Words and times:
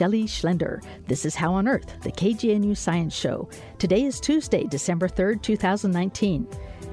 Shelley 0.00 0.24
Schlender. 0.24 0.82
This 1.08 1.26
is 1.26 1.34
How 1.34 1.52
on 1.52 1.68
Earth, 1.68 2.00
the 2.00 2.10
KGNU 2.10 2.74
Science 2.74 3.14
Show. 3.14 3.50
Today 3.78 4.04
is 4.04 4.18
Tuesday, 4.18 4.64
December 4.64 5.08
3rd, 5.08 5.42
2019. 5.42 6.48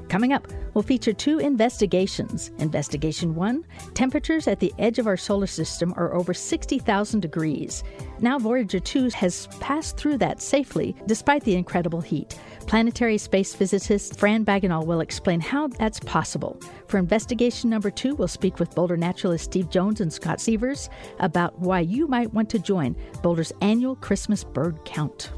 Coming 0.10 0.32
up, 0.32 0.48
we'll 0.74 0.84
feature 0.84 1.12
two 1.12 1.40
investigations. 1.40 2.52
Investigation 2.60 3.36
1 3.36 3.66
Temperatures 3.94 4.48
at 4.48 4.60
the 4.60 4.74
edge 4.80 5.00
of 5.00 5.08
our 5.08 5.18
solar 5.18 5.48
system 5.48 5.94
are 5.98 6.14
over 6.14 6.34
60,000 6.34 7.20
degrees. 7.20 7.84
Now, 8.20 8.40
Voyager 8.40 8.80
2 8.80 9.10
has 9.10 9.48
passed 9.60 9.98
through 9.98 10.18
that 10.20 10.42
safely 10.42 10.96
despite 11.08 11.44
the 11.44 11.56
incredible 11.56 12.02
heat. 12.02 12.40
Planetary 12.68 13.18
space 13.18 13.54
physicist 13.54 14.20
Fran 14.20 14.44
Bagenal 14.44 14.86
will 14.86 15.02
explain 15.02 15.40
how 15.40 15.68
that's 15.68 16.00
possible. 16.02 16.60
For 16.88 16.98
investigation 16.98 17.70
number 17.70 17.90
two, 17.92 18.16
we'll 18.16 18.28
speak 18.28 18.60
with 18.60 18.76
Boulder 18.76 18.98
naturalist 18.98 19.46
Steve 19.46 19.70
Jones 19.70 20.02
and 20.02 20.12
Scott 20.12 20.42
Sievers 20.42 20.90
about 21.20 21.58
why 21.60 21.82
you 21.82 22.08
might 22.08 22.34
want 22.34 22.50
to 22.50 22.60
join 22.60 22.96
Boulder's 23.22 23.54
annual 23.62 23.96
Christmas 23.96 24.44
bird 24.44 24.84
count. 24.86 25.32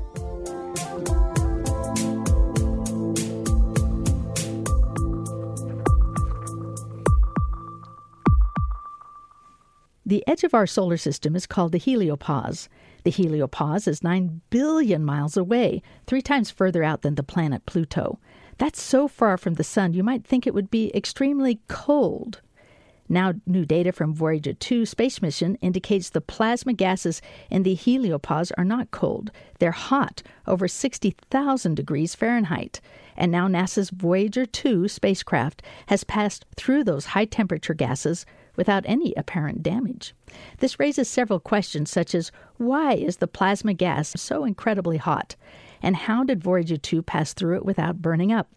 The 10.10 10.28
edge 10.28 10.44
of 10.44 10.56
our 10.56 10.66
solar 10.66 10.98
system 10.98 11.36
is 11.36 11.46
called 11.46 11.72
the 11.72 11.80
heliopause. 11.80 12.68
The 13.04 13.12
heliopause 13.12 13.88
is 13.88 14.02
9 14.02 14.42
billion 14.50 15.06
miles 15.06 15.38
away, 15.38 15.84
three 16.08 16.24
times 16.24 16.50
further 16.50 16.84
out 16.84 17.04
than 17.04 17.14
the 17.14 17.22
planet 17.22 17.68
Pluto. 17.68 18.18
That's 18.58 18.82
so 18.82 19.08
far 19.08 19.38
from 19.38 19.54
the 19.54 19.64
sun, 19.64 19.94
you 19.94 20.04
might 20.04 20.26
think 20.26 20.48
it 20.48 20.56
would 20.56 20.72
be 20.72 20.92
extremely 20.96 21.60
cold. 21.68 22.42
Now, 23.08 23.34
new 23.46 23.66
data 23.66 23.92
from 23.92 24.16
Voyager 24.16 24.54
2 24.54 24.88
space 24.88 25.22
mission 25.22 25.58
indicates 25.62 26.10
the 26.10 26.22
plasma 26.22 26.74
gases 26.74 27.22
in 27.52 27.62
the 27.62 27.76
heliopause 27.76 28.52
are 28.58 28.66
not 28.66 28.90
cold. 28.90 29.30
They're 29.60 29.70
hot, 29.70 30.24
over 30.48 30.68
60,000 30.68 31.76
degrees 31.76 32.16
Fahrenheit. 32.16 32.82
And 33.16 33.32
now 33.32 33.48
NASA's 33.48 33.92
Voyager 33.92 34.48
2 34.48 34.88
spacecraft 34.88 35.62
has 35.86 36.04
passed 36.04 36.48
through 36.56 36.84
those 36.84 37.06
high 37.06 37.26
temperature 37.26 37.76
gases 37.76 38.26
without 38.60 38.84
any 38.86 39.14
apparent 39.16 39.64
damage. 39.64 40.14
This 40.58 40.82
raises 40.82 41.08
several 41.08 41.40
questions, 41.40 41.90
such 41.90 42.14
as 42.14 42.30
why 42.58 42.94
is 42.94 43.18
the 43.18 43.26
plasma 43.26 43.74
gas 43.74 44.12
so 44.18 44.44
incredibly 44.44 44.98
hot? 44.98 45.38
And 45.82 45.96
how 45.96 46.26
did 46.26 46.44
Voyager 46.44 46.76
2 46.76 47.02
pass 47.02 47.34
through 47.34 47.56
it 47.56 47.64
without 47.64 48.02
burning 48.02 48.34
up? 48.34 48.50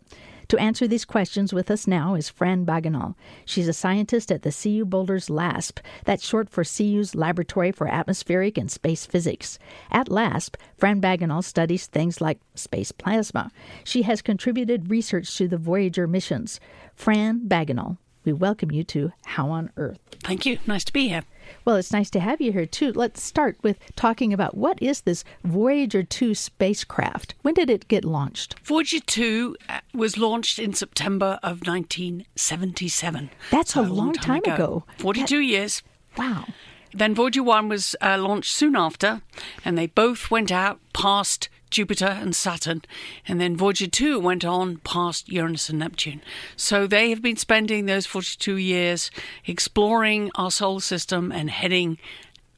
To 0.48 0.58
answer 0.58 0.88
these 0.88 1.04
questions 1.04 1.52
with 1.52 1.70
us 1.70 1.86
now 1.86 2.16
is 2.16 2.28
Fran 2.28 2.64
Bagenal. 2.64 3.16
She's 3.44 3.68
a 3.68 3.72
scientist 3.72 4.32
at 4.32 4.42
the 4.42 4.50
CU 4.50 4.84
Boulder's 4.84 5.28
LASP. 5.28 5.78
That's 6.04 6.26
short 6.26 6.50
for 6.50 6.64
CU's 6.64 7.14
Laboratory 7.14 7.70
for 7.70 7.86
Atmospheric 7.86 8.58
and 8.58 8.68
Space 8.68 9.06
Physics. 9.06 9.60
At 9.92 10.08
LASP, 10.08 10.56
Fran 10.76 10.98
Bagenal 10.98 11.42
studies 11.42 11.86
things 11.86 12.20
like 12.20 12.40
space 12.56 12.90
plasma. 12.90 13.52
She 13.84 14.02
has 14.02 14.20
contributed 14.20 14.90
research 14.90 15.36
to 15.36 15.46
the 15.46 15.58
Voyager 15.58 16.08
missions. 16.08 16.58
Fran 16.96 17.46
Bagenal, 17.46 17.98
we 18.24 18.32
welcome 18.32 18.70
you 18.70 18.84
to 18.84 19.12
How 19.24 19.50
on 19.50 19.70
Earth. 19.76 19.98
Thank 20.22 20.46
you. 20.46 20.58
Nice 20.66 20.84
to 20.84 20.92
be 20.92 21.08
here. 21.08 21.24
Well, 21.64 21.76
it's 21.76 21.92
nice 21.92 22.10
to 22.10 22.20
have 22.20 22.40
you 22.40 22.52
here 22.52 22.66
too. 22.66 22.92
Let's 22.92 23.22
start 23.22 23.56
with 23.62 23.78
talking 23.96 24.32
about 24.32 24.56
what 24.56 24.80
is 24.80 25.02
this 25.02 25.24
Voyager 25.44 26.02
2 26.02 26.34
spacecraft? 26.34 27.34
When 27.42 27.54
did 27.54 27.70
it 27.70 27.88
get 27.88 28.04
launched? 28.04 28.58
Voyager 28.60 29.00
2 29.00 29.56
uh, 29.68 29.80
was 29.94 30.16
launched 30.16 30.58
in 30.58 30.74
September 30.74 31.38
of 31.42 31.66
1977. 31.66 33.30
That's 33.50 33.74
so 33.74 33.80
a, 33.80 33.82
long, 33.82 33.96
long 33.96 34.12
time, 34.12 34.42
time, 34.42 34.54
ago. 34.54 34.64
ago. 34.64 34.84
42 34.98 35.36
that... 35.38 35.44
years. 35.44 35.82
Wow. 36.16 36.46
Then 36.94 37.14
Voyager 37.14 37.42
1 37.42 37.68
was 37.68 37.96
uh, 38.00 38.18
launched 38.18 38.52
soon 38.52 38.76
after, 38.76 39.22
and 39.64 39.76
they 39.78 39.86
both 39.86 40.30
went 40.30 40.52
out 40.52 40.78
past 40.92 41.48
Jupiter 41.72 42.06
and 42.06 42.36
Saturn, 42.36 42.82
and 43.26 43.40
then 43.40 43.56
Voyager 43.56 43.88
2 43.88 44.20
went 44.20 44.44
on 44.44 44.76
past 44.78 45.28
Uranus 45.28 45.68
and 45.68 45.78
Neptune. 45.78 46.20
So 46.54 46.86
they 46.86 47.10
have 47.10 47.22
been 47.22 47.36
spending 47.36 47.86
those 47.86 48.06
42 48.06 48.56
years 48.56 49.10
exploring 49.46 50.30
our 50.36 50.50
solar 50.50 50.80
system 50.80 51.32
and 51.32 51.50
heading 51.50 51.98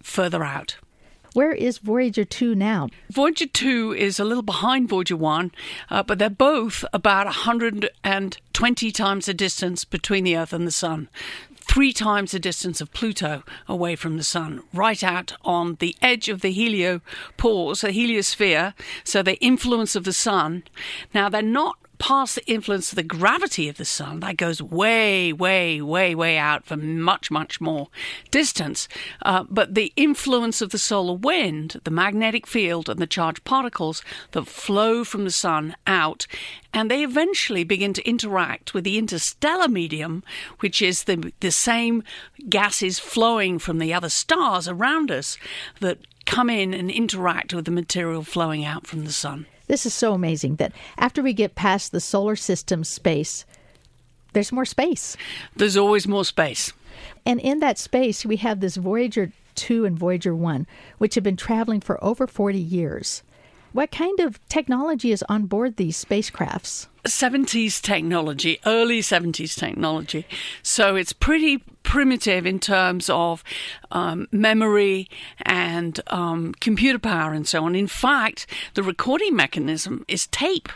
further 0.02 0.44
out. 0.44 0.76
Where 1.32 1.52
is 1.52 1.78
Voyager 1.78 2.24
2 2.24 2.54
now? 2.54 2.88
Voyager 3.10 3.46
2 3.46 3.94
is 3.94 4.20
a 4.20 4.24
little 4.24 4.42
behind 4.42 4.88
Voyager 4.88 5.16
1, 5.16 5.50
uh, 5.90 6.02
but 6.04 6.20
they're 6.20 6.30
both 6.30 6.84
about 6.92 7.26
120 7.26 8.92
times 8.92 9.26
the 9.26 9.34
distance 9.34 9.84
between 9.84 10.22
the 10.22 10.36
Earth 10.36 10.52
and 10.52 10.66
the 10.66 10.70
Sun 10.70 11.08
three 11.74 11.92
times 11.92 12.30
the 12.30 12.38
distance 12.38 12.80
of 12.80 12.92
Pluto 12.92 13.42
away 13.66 13.96
from 13.96 14.16
the 14.16 14.22
Sun, 14.22 14.62
right 14.72 15.02
out 15.02 15.32
on 15.44 15.74
the 15.80 15.96
edge 16.00 16.28
of 16.28 16.40
the 16.40 16.54
heliopause, 16.54 17.80
the 17.80 17.88
heliosphere, 17.88 18.74
so 19.02 19.24
the 19.24 19.34
influence 19.40 19.96
of 19.96 20.04
the 20.04 20.12
Sun. 20.12 20.62
Now, 21.12 21.28
they're 21.28 21.42
not 21.42 21.76
past 21.98 22.34
the 22.34 22.46
influence 22.46 22.92
of 22.92 22.96
the 22.96 23.02
gravity 23.02 23.68
of 23.68 23.76
the 23.76 23.84
sun, 23.84 24.20
that 24.20 24.36
goes 24.36 24.60
way, 24.60 25.32
way, 25.32 25.80
way, 25.80 26.14
way 26.14 26.36
out 26.38 26.64
for 26.64 26.76
much, 26.76 27.30
much 27.30 27.60
more 27.60 27.88
distance. 28.30 28.88
Uh, 29.22 29.44
but 29.48 29.74
the 29.74 29.92
influence 29.96 30.60
of 30.60 30.70
the 30.70 30.78
solar 30.78 31.14
wind, 31.14 31.80
the 31.84 31.90
magnetic 31.90 32.46
field, 32.46 32.88
and 32.88 33.00
the 33.00 33.06
charged 33.06 33.44
particles 33.44 34.02
that 34.32 34.46
flow 34.46 35.04
from 35.04 35.24
the 35.24 35.30
sun 35.30 35.74
out, 35.86 36.26
and 36.72 36.90
they 36.90 37.02
eventually 37.02 37.64
begin 37.64 37.92
to 37.92 38.08
interact 38.08 38.74
with 38.74 38.84
the 38.84 38.98
interstellar 38.98 39.68
medium, 39.68 40.22
which 40.60 40.82
is 40.82 41.04
the, 41.04 41.32
the 41.40 41.50
same 41.50 42.02
gases 42.48 42.98
flowing 42.98 43.58
from 43.58 43.78
the 43.78 43.92
other 43.92 44.08
stars 44.08 44.68
around 44.68 45.10
us 45.10 45.38
that 45.80 45.98
come 46.26 46.50
in 46.50 46.74
and 46.74 46.90
interact 46.90 47.54
with 47.54 47.64
the 47.64 47.70
material 47.70 48.22
flowing 48.22 48.64
out 48.64 48.86
from 48.86 49.04
the 49.04 49.12
sun. 49.12 49.46
This 49.66 49.86
is 49.86 49.94
so 49.94 50.12
amazing 50.12 50.56
that 50.56 50.72
after 50.98 51.22
we 51.22 51.32
get 51.32 51.54
past 51.54 51.92
the 51.92 52.00
solar 52.00 52.36
system 52.36 52.84
space, 52.84 53.44
there's 54.32 54.52
more 54.52 54.64
space. 54.64 55.16
There's 55.56 55.76
always 55.76 56.06
more 56.06 56.24
space. 56.24 56.72
And 57.24 57.40
in 57.40 57.60
that 57.60 57.78
space, 57.78 58.26
we 58.26 58.36
have 58.36 58.60
this 58.60 58.76
Voyager 58.76 59.32
2 59.54 59.84
and 59.84 59.98
Voyager 59.98 60.34
1, 60.34 60.66
which 60.98 61.14
have 61.14 61.24
been 61.24 61.36
traveling 61.36 61.80
for 61.80 62.02
over 62.04 62.26
40 62.26 62.58
years. 62.58 63.22
What 63.74 63.90
kind 63.90 64.20
of 64.20 64.38
technology 64.48 65.10
is 65.10 65.24
on 65.28 65.46
board 65.46 65.78
these 65.78 66.02
spacecrafts? 66.02 66.86
70s 67.08 67.82
technology, 67.82 68.60
early 68.64 69.00
70s 69.00 69.58
technology. 69.58 70.28
So 70.62 70.94
it's 70.94 71.12
pretty 71.12 71.58
primitive 71.82 72.46
in 72.46 72.60
terms 72.60 73.10
of 73.10 73.42
um, 73.90 74.28
memory 74.30 75.08
and 75.42 76.00
um, 76.06 76.54
computer 76.60 77.00
power 77.00 77.32
and 77.32 77.48
so 77.48 77.64
on. 77.64 77.74
In 77.74 77.88
fact, 77.88 78.46
the 78.74 78.84
recording 78.84 79.34
mechanism 79.34 80.04
is 80.06 80.28
tape. 80.28 80.68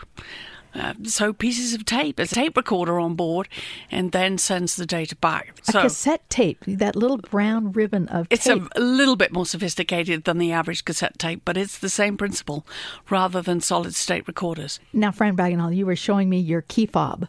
Uh, 0.79 0.95
so 1.05 1.33
pieces 1.33 1.75
of 1.75 1.85
tape, 1.85 2.19
a 2.19 2.27
tape 2.27 2.57
recorder 2.57 2.99
on 2.99 3.15
board, 3.15 3.49
and 3.91 4.13
then 4.13 4.39
sends 4.39 4.77
the 4.77 4.87
data 4.87 5.17
back. 5.17 5.55
A 5.69 5.73
cassette 5.73 6.29
tape, 6.31 6.63
that 6.67 6.95
little 6.95 7.19
brown 7.19 7.73
ribbon 7.73 8.09
of 8.09 8.27
it's 8.31 8.45
tape. 8.45 8.63
a, 8.75 8.79
a 8.79 8.81
little 8.81 9.17
bit 9.17 9.33
more 9.33 9.47
sophisticated 9.47 10.25
than 10.25 10.39
the 10.39 10.53
average 10.53 10.85
cassette 10.85 11.19
tape, 11.19 11.43
but 11.45 11.57
it's 11.57 11.79
the 11.79 11.89
same 11.89 12.17
principle 12.17 12.67
rather 13.11 13.43
than 13.43 13.61
solid 13.61 13.95
state 13.95 14.27
recorders. 14.29 14.79
Now, 14.93 15.11
Fran 15.11 15.35
Bagenal, 15.35 15.73
you 15.73 15.87
were 15.87 15.97
showing 15.97 16.29
me 16.29 16.39
your 16.39 16.63
key 16.63 16.87
fob. 16.87 17.29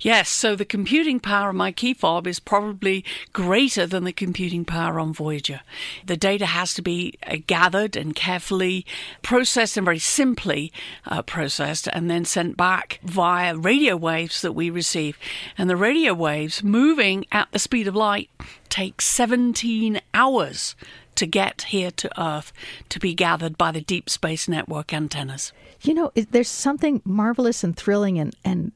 Yes, 0.00 0.28
so 0.28 0.54
the 0.54 0.64
computing 0.64 1.18
power 1.18 1.50
of 1.50 1.56
my 1.56 1.72
key 1.72 1.94
fob 1.94 2.26
is 2.26 2.38
probably 2.38 3.04
greater 3.32 3.86
than 3.86 4.04
the 4.04 4.12
computing 4.12 4.64
power 4.64 5.00
on 5.00 5.12
Voyager. 5.12 5.60
The 6.04 6.16
data 6.16 6.46
has 6.46 6.74
to 6.74 6.82
be 6.82 7.14
uh, 7.26 7.36
gathered 7.46 7.96
and 7.96 8.14
carefully 8.14 8.84
processed 9.22 9.76
and 9.76 9.84
very 9.84 9.98
simply 9.98 10.72
uh, 11.06 11.22
processed 11.22 11.88
and 11.88 12.10
then 12.10 12.24
sent 12.24 12.56
back 12.56 12.75
back 12.76 13.00
via 13.02 13.56
radio 13.56 13.96
waves 13.96 14.42
that 14.42 14.52
we 14.52 14.68
receive. 14.68 15.18
And 15.56 15.70
the 15.70 15.76
radio 15.76 16.12
waves 16.12 16.62
moving 16.62 17.24
at 17.32 17.50
the 17.50 17.58
speed 17.58 17.88
of 17.88 17.96
light 17.96 18.28
take 18.68 19.00
17 19.00 19.98
hours 20.12 20.76
to 21.14 21.26
get 21.26 21.62
here 21.62 21.90
to 21.92 22.22
Earth 22.22 22.52
to 22.90 22.98
be 23.00 23.14
gathered 23.14 23.56
by 23.56 23.72
the 23.72 23.80
Deep 23.80 24.10
Space 24.10 24.46
Network 24.46 24.92
antennas. 24.92 25.54
You 25.80 25.94
know, 25.94 26.12
there's 26.14 26.50
something 26.50 27.00
marvelous 27.02 27.64
and 27.64 27.74
thrilling 27.74 28.18
and, 28.18 28.36
and 28.44 28.72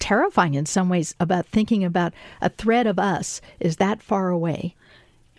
terrifying 0.00 0.54
in 0.54 0.66
some 0.66 0.88
ways 0.88 1.14
about 1.20 1.46
thinking 1.46 1.84
about 1.84 2.12
a 2.40 2.48
thread 2.48 2.88
of 2.88 2.98
us 2.98 3.40
is 3.60 3.76
that 3.76 4.02
far 4.02 4.30
away, 4.30 4.74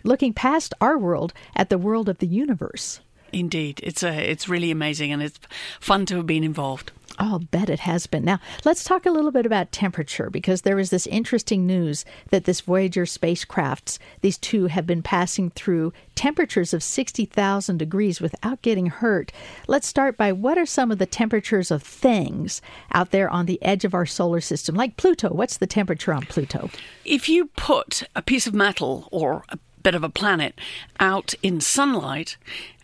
looking 0.02 0.32
past 0.32 0.72
our 0.80 0.96
world 0.96 1.34
at 1.54 1.68
the 1.68 1.76
world 1.76 2.08
of 2.08 2.18
the 2.18 2.26
universe. 2.26 3.00
Indeed, 3.32 3.80
it's 3.82 4.02
a, 4.02 4.30
it's 4.30 4.48
really 4.48 4.70
amazing, 4.70 5.10
and 5.10 5.22
it's 5.22 5.40
fun 5.80 6.04
to 6.06 6.16
have 6.16 6.26
been 6.26 6.44
involved. 6.44 6.92
I'll 7.22 7.38
bet 7.38 7.70
it 7.70 7.78
has 7.80 8.08
been. 8.08 8.24
Now, 8.24 8.40
let's 8.64 8.82
talk 8.82 9.06
a 9.06 9.10
little 9.12 9.30
bit 9.30 9.46
about 9.46 9.70
temperature 9.70 10.28
because 10.28 10.62
there 10.62 10.80
is 10.80 10.90
this 10.90 11.06
interesting 11.06 11.68
news 11.68 12.04
that 12.30 12.46
this 12.46 12.62
Voyager 12.62 13.04
spacecrafts, 13.04 14.00
these 14.22 14.36
two 14.36 14.66
have 14.66 14.88
been 14.88 15.02
passing 15.02 15.50
through 15.50 15.92
temperatures 16.16 16.74
of 16.74 16.82
60,000 16.82 17.76
degrees 17.76 18.20
without 18.20 18.60
getting 18.62 18.86
hurt. 18.86 19.30
Let's 19.68 19.86
start 19.86 20.16
by 20.16 20.32
what 20.32 20.58
are 20.58 20.66
some 20.66 20.90
of 20.90 20.98
the 20.98 21.06
temperatures 21.06 21.70
of 21.70 21.84
things 21.84 22.60
out 22.92 23.12
there 23.12 23.30
on 23.30 23.46
the 23.46 23.62
edge 23.62 23.84
of 23.84 23.94
our 23.94 24.04
solar 24.04 24.40
system, 24.40 24.74
like 24.74 24.96
Pluto? 24.96 25.28
What's 25.32 25.58
the 25.58 25.68
temperature 25.68 26.12
on 26.12 26.22
Pluto? 26.22 26.70
If 27.04 27.28
you 27.28 27.46
put 27.54 28.02
a 28.16 28.22
piece 28.22 28.48
of 28.48 28.54
metal 28.54 29.06
or 29.12 29.44
a 29.48 29.58
bit 29.82 29.94
of 29.94 30.02
a 30.02 30.08
planet 30.08 30.58
out 30.98 31.34
in 31.42 31.60
sunlight, 31.60 32.36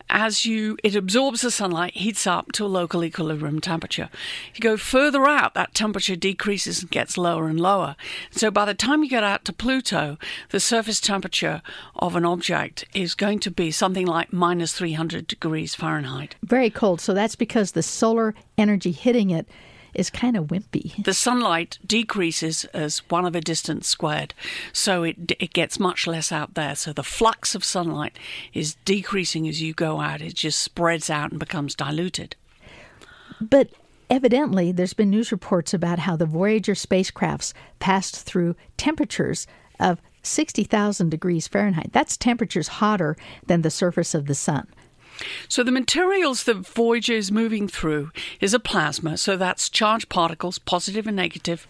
as 0.09 0.45
you 0.45 0.77
it 0.83 0.95
absorbs 0.95 1.41
the 1.41 1.51
sunlight, 1.51 1.95
heats 1.95 2.25
up 2.25 2.51
to 2.53 2.65
a 2.65 2.67
local 2.67 3.03
equilibrium 3.03 3.59
temperature. 3.59 4.09
If 4.51 4.59
you 4.59 4.61
go 4.61 4.77
further 4.77 5.25
out, 5.25 5.53
that 5.53 5.73
temperature 5.73 6.15
decreases 6.15 6.81
and 6.81 6.91
gets 6.91 7.17
lower 7.17 7.47
and 7.47 7.59
lower. 7.59 7.95
So 8.31 8.51
by 8.51 8.65
the 8.65 8.73
time 8.73 9.03
you 9.03 9.09
get 9.09 9.23
out 9.23 9.45
to 9.45 9.53
Pluto, 9.53 10.17
the 10.49 10.59
surface 10.59 10.99
temperature 10.99 11.61
of 11.95 12.15
an 12.15 12.25
object 12.25 12.85
is 12.93 13.15
going 13.15 13.39
to 13.39 13.51
be 13.51 13.71
something 13.71 14.05
like 14.05 14.33
minus 14.33 14.73
300 14.73 15.27
degrees 15.27 15.75
Fahrenheit. 15.75 16.35
Very 16.43 16.69
cold. 16.69 17.01
So 17.01 17.13
that's 17.13 17.35
because 17.35 17.71
the 17.71 17.83
solar 17.83 18.33
energy 18.57 18.91
hitting 18.91 19.29
it 19.29 19.47
is 19.93 20.09
kind 20.09 20.35
of 20.35 20.45
wimpy. 20.45 21.03
The 21.03 21.13
sunlight 21.13 21.79
decreases 21.85 22.65
as 22.65 22.99
one 23.09 23.25
over 23.25 23.39
distance 23.39 23.87
squared, 23.87 24.33
so 24.73 25.03
it 25.03 25.33
it 25.39 25.53
gets 25.53 25.79
much 25.79 26.07
less 26.07 26.31
out 26.31 26.53
there. 26.53 26.75
So 26.75 26.93
the 26.93 27.03
flux 27.03 27.55
of 27.55 27.63
sunlight 27.63 28.17
is 28.53 28.75
decreasing 28.85 29.47
as 29.47 29.61
you 29.61 29.73
go 29.73 29.99
out. 29.99 30.21
It 30.21 30.35
just 30.35 30.59
spreads 30.59 31.09
out 31.09 31.31
and 31.31 31.39
becomes 31.39 31.75
diluted. 31.75 32.35
But 33.41 33.69
evidently, 34.09 34.71
there's 34.71 34.93
been 34.93 35.09
news 35.09 35.31
reports 35.31 35.73
about 35.73 35.99
how 35.99 36.15
the 36.15 36.25
Voyager 36.25 36.73
spacecrafts 36.73 37.53
passed 37.79 38.23
through 38.23 38.55
temperatures 38.77 39.47
of 39.79 40.01
60,000 40.23 41.09
degrees 41.09 41.47
Fahrenheit. 41.47 41.91
That's 41.93 42.17
temperatures 42.17 42.67
hotter 42.67 43.15
than 43.45 43.61
the 43.61 43.71
surface 43.71 44.13
of 44.13 44.25
the 44.25 44.35
sun. 44.35 44.67
So 45.47 45.63
the 45.63 45.71
materials 45.71 46.43
that 46.43 46.57
Voyager 46.57 47.13
is 47.13 47.31
moving 47.31 47.67
through 47.67 48.11
is 48.39 48.53
a 48.53 48.59
plasma. 48.59 49.17
So 49.17 49.37
that's 49.37 49.69
charged 49.69 50.09
particles, 50.09 50.59
positive 50.59 51.07
and 51.07 51.15
negative. 51.15 51.67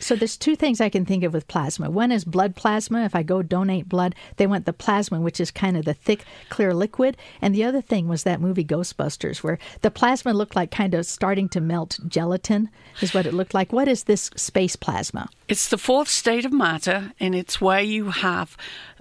So 0.00 0.14
there's 0.14 0.36
two 0.36 0.54
things 0.54 0.80
I 0.80 0.90
can 0.90 1.04
think 1.04 1.24
of 1.24 1.32
with 1.32 1.48
plasma. 1.48 1.90
One 1.90 2.12
is 2.12 2.24
blood 2.24 2.54
plasma. 2.54 3.04
If 3.04 3.16
I 3.16 3.24
go 3.24 3.42
donate 3.42 3.88
blood, 3.88 4.14
they 4.36 4.46
want 4.46 4.64
the 4.64 4.72
plasma, 4.72 5.20
which 5.20 5.40
is 5.40 5.50
kind 5.50 5.76
of 5.76 5.84
the 5.84 5.94
thick, 5.94 6.24
clear 6.50 6.72
liquid. 6.72 7.16
And 7.42 7.52
the 7.52 7.64
other 7.64 7.80
thing 7.80 8.06
was 8.06 8.22
that 8.22 8.40
movie 8.40 8.64
Ghostbusters, 8.64 9.38
where 9.38 9.58
the 9.80 9.90
plasma 9.90 10.32
looked 10.32 10.54
like 10.54 10.70
kind 10.70 10.94
of 10.94 11.04
starting 11.04 11.48
to 11.48 11.60
melt 11.60 11.98
gelatin, 12.06 12.70
is 13.00 13.12
what 13.12 13.26
it 13.26 13.34
looked 13.34 13.54
like. 13.54 13.72
What 13.72 13.88
is 13.88 14.04
this 14.04 14.30
space 14.36 14.76
plasma? 14.76 15.28
It's 15.48 15.68
the 15.68 15.78
fourth 15.78 16.08
state 16.08 16.44
of 16.44 16.52
matter, 16.52 17.12
and 17.18 17.34
it's 17.34 17.60
where 17.60 17.80
you 17.80 18.10
have 18.10 18.56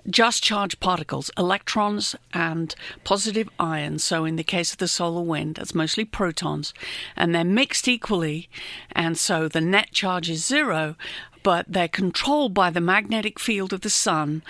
just 0.09 0.43
charged 0.43 0.79
particles, 0.79 1.29
electrons 1.37 2.15
and 2.33 2.73
positive 3.03 3.49
ions. 3.59 4.03
So, 4.03 4.25
in 4.25 4.35
the 4.35 4.43
case 4.43 4.71
of 4.71 4.77
the 4.77 4.87
solar 4.87 5.21
wind, 5.21 5.55
that's 5.55 5.75
mostly 5.75 6.05
protons, 6.05 6.73
and 7.15 7.33
they're 7.33 7.43
mixed 7.43 7.87
equally, 7.87 8.49
and 8.91 9.17
so 9.17 9.47
the 9.47 9.61
net 9.61 9.91
charge 9.91 10.29
is 10.29 10.45
zero, 10.45 10.95
but 11.43 11.65
they're 11.67 11.87
controlled 11.87 12.53
by 12.53 12.69
the 12.69 12.81
magnetic 12.81 13.39
field 13.39 13.73
of 13.73 13.81
the 13.81 13.89
sun 13.89 14.41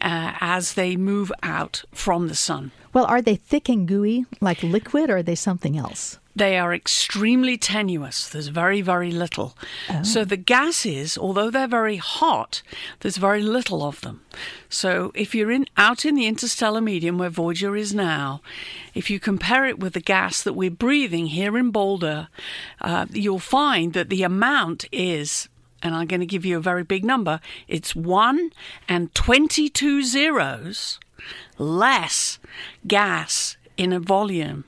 uh, 0.00 0.32
as 0.40 0.74
they 0.74 0.96
move 0.96 1.32
out 1.42 1.84
from 1.92 2.28
the 2.28 2.34
sun. 2.34 2.70
Well, 2.92 3.04
are 3.06 3.22
they 3.22 3.36
thick 3.36 3.68
and 3.68 3.86
gooey 3.86 4.26
like 4.40 4.62
liquid, 4.62 5.10
or 5.10 5.18
are 5.18 5.22
they 5.22 5.34
something 5.34 5.76
else? 5.76 6.18
They 6.38 6.56
are 6.56 6.72
extremely 6.72 7.56
tenuous. 7.56 8.28
There's 8.28 8.48
very, 8.48 8.80
very 8.80 9.10
little. 9.10 9.56
Oh. 9.90 10.04
So 10.04 10.24
the 10.24 10.36
gases, 10.36 11.18
although 11.18 11.50
they're 11.50 11.66
very 11.66 11.96
hot, 11.96 12.62
there's 13.00 13.16
very 13.16 13.42
little 13.42 13.82
of 13.82 14.00
them. 14.02 14.22
So 14.68 15.10
if 15.14 15.34
you're 15.34 15.50
in 15.50 15.66
out 15.76 16.04
in 16.04 16.14
the 16.14 16.26
interstellar 16.26 16.80
medium 16.80 17.18
where 17.18 17.28
Voyager 17.28 17.74
is 17.74 17.92
now, 17.92 18.40
if 18.94 19.10
you 19.10 19.18
compare 19.18 19.66
it 19.66 19.80
with 19.80 19.94
the 19.94 20.00
gas 20.00 20.42
that 20.44 20.52
we're 20.52 20.70
breathing 20.70 21.26
here 21.26 21.58
in 21.58 21.70
Boulder, 21.72 22.28
uh, 22.80 23.06
you'll 23.10 23.40
find 23.40 23.92
that 23.94 24.08
the 24.08 24.22
amount 24.22 24.84
is 24.92 25.48
and 25.82 25.94
I'm 25.94 26.08
going 26.08 26.20
to 26.20 26.26
give 26.26 26.44
you 26.44 26.56
a 26.56 26.60
very 26.60 26.82
big 26.82 27.04
number, 27.04 27.40
it's 27.68 27.94
1 27.94 28.50
and 28.88 29.14
22 29.14 30.02
zeros 30.02 30.98
less 31.56 32.40
gas 32.86 33.56
in 33.76 33.92
a 33.92 34.00
volume 34.00 34.64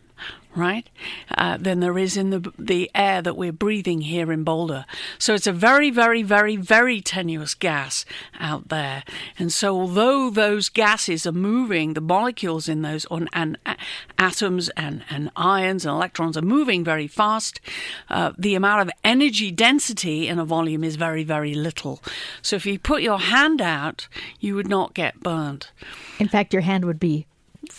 right, 0.56 0.88
uh, 1.36 1.56
than 1.56 1.80
there 1.80 1.98
is 1.98 2.16
in 2.16 2.30
the 2.30 2.52
the 2.58 2.90
air 2.94 3.22
that 3.22 3.36
we're 3.36 3.52
breathing 3.52 4.02
here 4.02 4.32
in 4.32 4.44
Boulder. 4.44 4.84
So 5.18 5.34
it's 5.34 5.46
a 5.46 5.52
very, 5.52 5.90
very, 5.90 6.22
very, 6.22 6.56
very 6.56 7.00
tenuous 7.00 7.54
gas 7.54 8.04
out 8.38 8.68
there. 8.68 9.04
And 9.38 9.52
so, 9.52 9.78
although 9.78 10.30
those 10.30 10.68
gases 10.68 11.26
are 11.26 11.32
moving, 11.32 11.94
the 11.94 12.00
molecules 12.00 12.68
in 12.68 12.82
those 12.82 13.06
on 13.06 13.28
and 13.32 13.58
uh, 13.66 13.74
atoms 14.18 14.68
and, 14.70 15.04
and 15.10 15.30
ions 15.36 15.84
and 15.84 15.94
electrons 15.94 16.36
are 16.36 16.42
moving 16.42 16.84
very 16.84 17.06
fast. 17.06 17.60
Uh, 18.08 18.32
the 18.38 18.54
amount 18.54 18.82
of 18.82 18.90
energy 19.04 19.50
density 19.50 20.28
in 20.28 20.38
a 20.38 20.44
volume 20.44 20.84
is 20.84 20.96
very, 20.96 21.24
very 21.24 21.54
little. 21.54 22.02
So 22.42 22.56
if 22.56 22.66
you 22.66 22.78
put 22.78 23.02
your 23.02 23.18
hand 23.18 23.60
out, 23.60 24.08
you 24.40 24.54
would 24.54 24.68
not 24.68 24.94
get 24.94 25.20
burned. 25.20 25.68
In 26.18 26.28
fact, 26.28 26.52
your 26.52 26.62
hand 26.62 26.84
would 26.84 27.00
be 27.00 27.26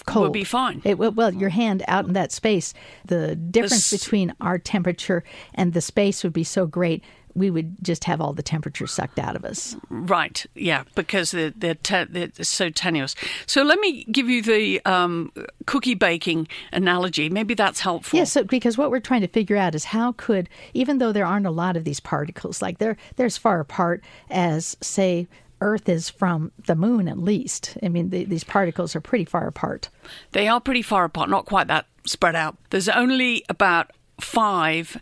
cold. 0.06 0.24
Would 0.26 0.34
be 0.34 0.44
fine. 0.44 0.82
It, 0.84 0.98
well, 0.98 1.34
your 1.34 1.50
hand 1.50 1.84
out 1.88 2.06
in 2.06 2.14
that 2.14 2.32
space, 2.32 2.74
the 3.06 3.36
difference 3.36 3.92
between 3.92 4.34
our 4.42 4.58
temperature 4.58 5.24
and 5.54 5.74
the 5.74 5.82
space 5.82 6.24
would 6.24 6.34
be 6.34 6.44
so 6.44 6.66
great. 6.66 7.04
We 7.34 7.50
would 7.50 7.78
just 7.82 8.04
have 8.04 8.20
all 8.20 8.34
the 8.34 8.44
temperature 8.44 8.86
sucked 8.88 9.18
out 9.18 9.38
of 9.38 9.46
us. 9.46 9.78
Right. 9.90 10.46
Yeah, 10.54 10.84
because 10.96 11.32
they're 11.32 11.52
they're, 11.52 11.76
te- 11.76 12.04
they're 12.04 12.30
so 12.42 12.70
tenuous. 12.70 13.16
So 13.46 13.64
let 13.64 13.80
me 13.80 14.04
give 14.12 14.28
you 14.28 14.42
the 14.42 14.82
um, 14.86 15.32
cookie 15.66 15.96
baking 15.96 16.50
analogy. 16.74 17.30
Maybe 17.30 17.54
that's 17.54 17.80
helpful. 17.80 18.18
Yes, 18.18 18.36
yeah, 18.36 18.42
so, 18.42 18.44
because 18.44 18.78
what 18.78 18.92
we're 18.92 19.00
trying 19.00 19.22
to 19.22 19.30
figure 19.30 19.56
out 19.56 19.76
is 19.76 19.86
how 19.86 20.12
could, 20.18 20.50
even 20.74 20.98
though 20.98 21.14
there 21.14 21.26
aren't 21.26 21.48
a 21.48 21.52
lot 21.52 21.78
of 21.78 21.86
these 21.86 22.02
particles, 22.02 22.62
like 22.62 22.80
they're 22.80 22.98
they're 23.16 23.28
as 23.28 23.38
far 23.38 23.62
apart 23.62 24.04
as 24.30 24.76
say 24.82 25.30
Earth 25.62 25.88
is 25.88 26.10
from 26.10 26.52
the 26.66 26.76
moon, 26.76 27.08
at 27.08 27.20
least. 27.20 27.78
I 27.82 27.88
mean, 27.88 28.10
the, 28.10 28.26
these 28.26 28.44
particles 28.44 28.96
are 28.96 29.02
pretty 29.02 29.26
far 29.26 29.48
apart. 29.48 29.90
They 30.32 30.48
are 30.48 30.60
pretty 30.60 30.82
far 30.82 31.06
apart, 31.06 31.30
not 31.30 31.46
quite 31.46 31.68
that 31.68 31.86
spread 32.06 32.36
out. 32.36 32.58
There's 32.72 32.90
only 32.90 33.46
about 33.48 33.92
five 34.20 34.98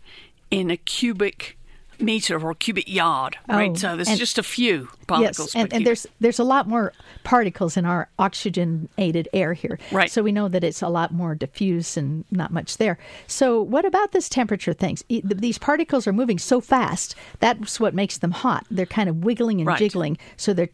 in 0.50 0.70
a 0.70 0.76
cubic 0.76 1.56
meter 2.00 2.40
or 2.40 2.54
cubic 2.54 2.88
yard, 2.88 3.36
right? 3.48 3.70
Oh, 3.70 3.74
so 3.74 3.96
there's 3.96 4.18
just 4.18 4.38
a 4.38 4.42
few 4.42 4.88
particles. 5.06 5.54
Yes, 5.54 5.62
and, 5.62 5.72
and 5.72 5.86
there's 5.86 6.06
there's 6.20 6.38
a 6.38 6.44
lot 6.44 6.68
more 6.68 6.92
particles 7.24 7.76
in 7.76 7.84
our 7.84 8.08
oxygenated 8.18 9.28
air 9.32 9.52
here. 9.52 9.78
Right. 9.92 10.10
So 10.10 10.22
we 10.22 10.32
know 10.32 10.48
that 10.48 10.64
it's 10.64 10.82
a 10.82 10.88
lot 10.88 11.12
more 11.12 11.34
diffuse 11.34 11.96
and 11.96 12.24
not 12.30 12.52
much 12.52 12.76
there. 12.76 12.98
So 13.26 13.60
what 13.60 13.84
about 13.84 14.12
this 14.12 14.28
temperature 14.28 14.72
things? 14.72 15.04
These 15.08 15.58
particles 15.58 16.06
are 16.06 16.12
moving 16.12 16.38
so 16.38 16.60
fast. 16.60 17.14
That's 17.40 17.80
what 17.80 17.94
makes 17.94 18.18
them 18.18 18.32
hot. 18.32 18.66
They're 18.70 18.86
kind 18.86 19.08
of 19.08 19.24
wiggling 19.24 19.60
and 19.60 19.68
right. 19.68 19.78
jiggling, 19.78 20.18
so 20.36 20.52
their 20.52 20.70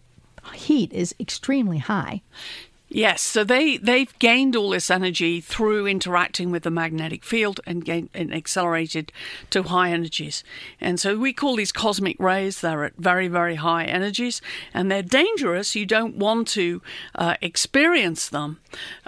heat 0.55 0.93
is 0.93 1.15
extremely 1.19 1.79
high. 1.79 2.23
Yes, 2.89 3.21
so 3.21 3.43
they 3.43 3.79
they've 3.79 4.17
gained 4.21 4.55
all 4.55 4.71
this 4.71 4.93
energy 4.93 5.41
through 5.41 5.89
interacting 5.89 6.53
with 6.53 6.63
the 6.63 6.71
magnetic 6.71 7.25
field 7.25 7.61
and, 7.67 7.85
gain, 7.85 8.09
and 8.15 8.33
accelerated 8.33 9.11
to 9.51 9.65
high 9.65 9.91
energies. 9.91 10.45
And 10.81 11.01
so 11.01 11.19
we 11.19 11.33
call 11.33 11.57
these 11.57 11.73
cosmic 11.73 12.19
rays. 12.21 12.61
They're 12.61 12.85
at 12.85 12.97
very 12.97 13.27
very 13.27 13.57
high 13.57 13.87
energies 13.87 14.41
and 14.73 14.91
they're 14.91 15.03
dangerous. 15.03 15.75
You 15.75 15.85
don't 15.85 16.17
want 16.17 16.47
to 16.49 16.81
uh, 17.17 17.35
experience 17.43 18.29
them 18.29 18.61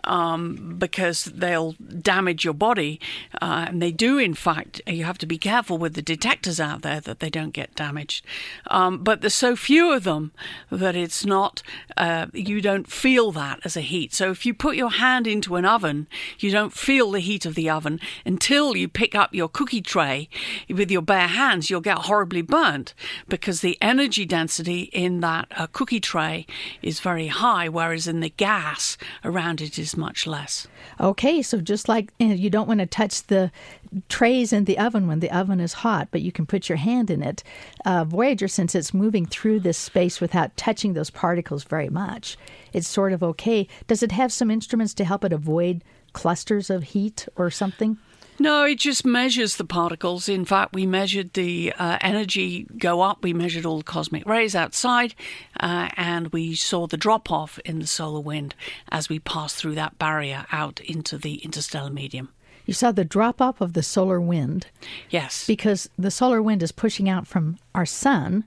um, 0.05 0.77
because 0.79 1.25
they'll 1.25 1.73
damage 2.01 2.45
your 2.45 2.55
body. 2.55 3.01
Uh, 3.41 3.67
and 3.69 3.83
they 3.83 3.93
do, 3.93 4.19
in 4.19 4.35
fact. 4.35 4.81
You 4.87 5.05
have 5.05 5.19
to 5.19 5.27
be 5.27 5.39
careful 5.39 5.79
with 5.79 5.95
the 5.95 6.03
detectors 6.03 6.61
out 6.61 6.83
there 6.83 7.01
that 7.01 7.21
they 7.21 7.31
don't 7.31 7.53
get 7.53 7.75
damaged. 7.75 8.25
Um, 8.69 9.05
but 9.05 9.21
there's 9.21 9.35
so 9.35 9.57
few 9.57 9.93
of 9.93 10.05
them 10.05 10.33
that 10.71 10.97
it's 10.97 11.25
not, 11.25 11.63
uh, 11.97 12.27
you 12.33 12.61
don't 12.61 12.91
feel 12.91 13.33
that 13.33 13.61
as 13.65 13.77
a 13.77 13.81
heat. 13.81 14.15
So 14.15 14.31
if 14.31 14.45
you 14.47 14.55
put 14.55 14.77
your 14.77 14.91
hand 14.91 15.27
into 15.27 15.57
an 15.57 15.65
oven, 15.65 16.07
you 16.39 16.51
don't 16.51 16.73
feel 16.73 17.11
the 17.11 17.21
heat 17.21 17.47
of 17.47 17.55
the 17.55 17.71
oven 17.71 18.01
until 18.25 18.77
you 18.77 18.89
pick 18.89 19.15
up 19.15 19.35
your 19.35 19.49
cookie 19.49 19.81
tray 19.83 20.29
with 20.69 20.91
your 20.91 21.03
bare 21.03 21.29
hands. 21.29 21.71
You'll 21.71 21.81
get 21.81 21.99
horribly 21.99 22.43
burnt 22.43 22.95
because 23.29 23.61
the 23.61 23.79
energy 23.81 24.25
density 24.25 24.83
in 24.93 25.21
that 25.21 25.49
uh, 25.57 25.67
cookie 25.67 26.01
tray 26.01 26.47
is 26.83 27.01
very 27.01 27.29
high, 27.29 27.69
whereas 27.69 28.07
in 28.07 28.21
the 28.21 28.31
gas 28.31 28.97
around 29.25 29.61
it 29.61 29.79
is 29.79 29.88
much 29.97 30.27
less. 30.27 30.67
Okay, 31.01 31.43
so 31.43 31.61
just 31.61 31.89
like 31.89 32.13
you 32.19 32.51
don't 32.51 32.69
want 32.69 32.81
to 32.81 32.87
touch 32.87 33.27
the 33.27 33.51
trays 34.09 34.53
in 34.53 34.65
the 34.65 34.79
oven 34.79 35.07
when 35.07 35.21
the 35.21 35.31
oven 35.31 35.61
is 35.61 35.73
hot, 35.73 36.09
but 36.11 36.23
you 36.23 36.33
can 36.33 36.47
put 36.47 36.69
your 36.69 36.79
hand 36.79 37.11
in 37.11 37.23
it. 37.23 37.43
Uh, 37.85 38.05
Voyager, 38.05 38.49
since 38.49 38.75
it's 38.75 38.93
moving 38.95 39.27
through 39.27 39.61
this 39.61 39.79
space 39.79 40.21
without 40.21 40.57
touching 40.57 40.93
those 40.93 41.11
particles 41.11 41.65
very 41.65 41.89
much, 41.89 42.37
it's 42.73 42.89
sort 42.89 43.13
of 43.13 43.23
okay. 43.23 43.67
Does 43.87 44.03
it 44.03 44.13
have 44.13 44.33
some 44.33 44.51
instruments 44.51 44.95
to 44.95 45.05
help 45.05 45.25
it 45.25 45.33
avoid 45.33 45.83
clusters 46.13 46.71
of 46.71 46.83
heat 46.83 47.29
or 47.37 47.51
something? 47.51 47.99
No, 48.41 48.65
it 48.65 48.79
just 48.79 49.05
measures 49.05 49.57
the 49.57 49.65
particles. 49.65 50.29
In 50.29 50.45
fact, 50.45 50.73
we 50.73 50.87
measured 50.87 51.33
the 51.33 51.73
uh, 51.77 51.99
energy 52.01 52.67
go 52.79 53.01
up. 53.01 53.23
We 53.23 53.33
measured 53.33 53.67
all 53.67 53.79
the 53.79 53.85
cosmic 53.85 54.25
rays 54.27 54.55
outside, 54.55 55.15
uh, 55.59 55.89
and 55.97 56.29
we 56.29 56.55
saw 56.55 56.87
the 56.87 56.97
drop 56.97 57.33
off 57.33 57.59
in 57.65 57.81
the 57.81 57.87
solar 57.87 58.21
wind 58.21 58.55
as 58.91 59.09
we 59.09 59.19
passed 59.19 59.57
through 59.57 59.75
that 59.75 59.99
barrier 59.99 60.47
out 60.53 60.81
into 60.81 61.19
the 61.19 61.37
interstellar 61.37 61.91
medium. 61.91 62.29
You 62.65 62.75
saw 62.75 62.93
the 62.93 63.05
drop 63.05 63.41
off 63.41 63.61
of 63.61 63.73
the 63.73 63.83
solar 63.83 64.21
wind. 64.21 64.67
Yes. 65.11 65.47
Because 65.47 65.89
the 65.99 66.11
solar 66.11 66.43
wind 66.43 66.63
is 66.63 66.71
pushing 66.71 67.09
out 67.09 67.27
from 67.27 67.59
our 67.75 67.87
sun, 67.87 68.45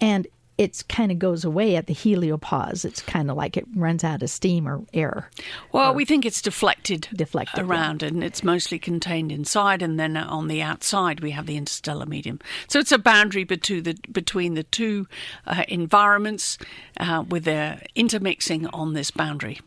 and 0.00 0.26
it 0.62 0.84
kind 0.88 1.10
of 1.10 1.18
goes 1.18 1.44
away 1.44 1.74
at 1.74 1.88
the 1.88 1.94
heliopause. 1.94 2.84
It's 2.84 3.02
kind 3.02 3.30
of 3.30 3.36
like 3.36 3.56
it 3.56 3.66
runs 3.74 4.04
out 4.04 4.22
of 4.22 4.30
steam 4.30 4.68
or 4.68 4.84
air. 4.94 5.28
Well, 5.72 5.90
or 5.90 5.94
we 5.94 6.04
think 6.04 6.24
it's 6.24 6.40
deflected, 6.40 7.08
deflected 7.12 7.64
around, 7.64 8.02
yeah. 8.02 8.08
and 8.08 8.22
it's 8.22 8.44
mostly 8.44 8.78
contained 8.78 9.32
inside, 9.32 9.82
and 9.82 9.98
then 9.98 10.16
on 10.16 10.46
the 10.46 10.62
outside 10.62 11.18
we 11.20 11.32
have 11.32 11.46
the 11.46 11.56
interstellar 11.56 12.06
medium. 12.06 12.38
So 12.68 12.78
it's 12.78 12.92
a 12.92 12.98
boundary 12.98 13.42
between 13.42 13.82
the 13.82 13.98
between 14.12 14.54
the 14.54 14.62
two 14.62 15.08
uh, 15.46 15.64
environments, 15.66 16.58
uh, 17.00 17.24
with 17.28 17.42
their 17.44 17.82
intermixing 17.96 18.68
on 18.68 18.92
this 18.92 19.10
boundary. 19.10 19.60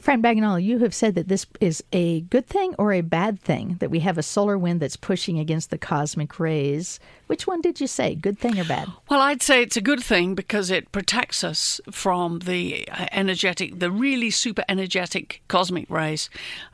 Fran 0.00 0.20
Bagenal, 0.20 0.58
you 0.58 0.78
have 0.78 0.94
said 0.94 1.14
that 1.14 1.28
this 1.28 1.46
is 1.60 1.82
a 1.92 2.22
good 2.22 2.46
thing 2.46 2.74
or 2.78 2.92
a 2.92 3.00
bad 3.00 3.40
thing 3.40 3.76
that 3.80 3.90
we 3.90 4.00
have 4.00 4.18
a 4.18 4.22
solar 4.22 4.58
wind 4.58 4.80
that's 4.80 4.96
pushing 4.96 5.38
against 5.38 5.70
the 5.70 5.78
cosmic 5.78 6.38
rays. 6.38 7.00
Which 7.26 7.46
one 7.46 7.60
did 7.60 7.80
you 7.80 7.86
say, 7.86 8.14
good 8.14 8.38
thing 8.38 8.58
or 8.58 8.64
bad? 8.64 8.88
Well, 9.08 9.20
I'd 9.20 9.42
say 9.42 9.62
it's 9.62 9.76
a 9.76 9.80
good 9.80 10.02
thing 10.02 10.34
because 10.34 10.70
it 10.70 10.92
protects 10.92 11.42
us 11.42 11.80
from 11.90 12.40
the 12.40 12.86
uh, 12.88 13.06
energetic, 13.12 13.78
the 13.78 13.90
really 13.90 14.30
super 14.30 14.64
energetic 14.68 15.42
cosmic 15.48 15.88
rays, 15.88 16.28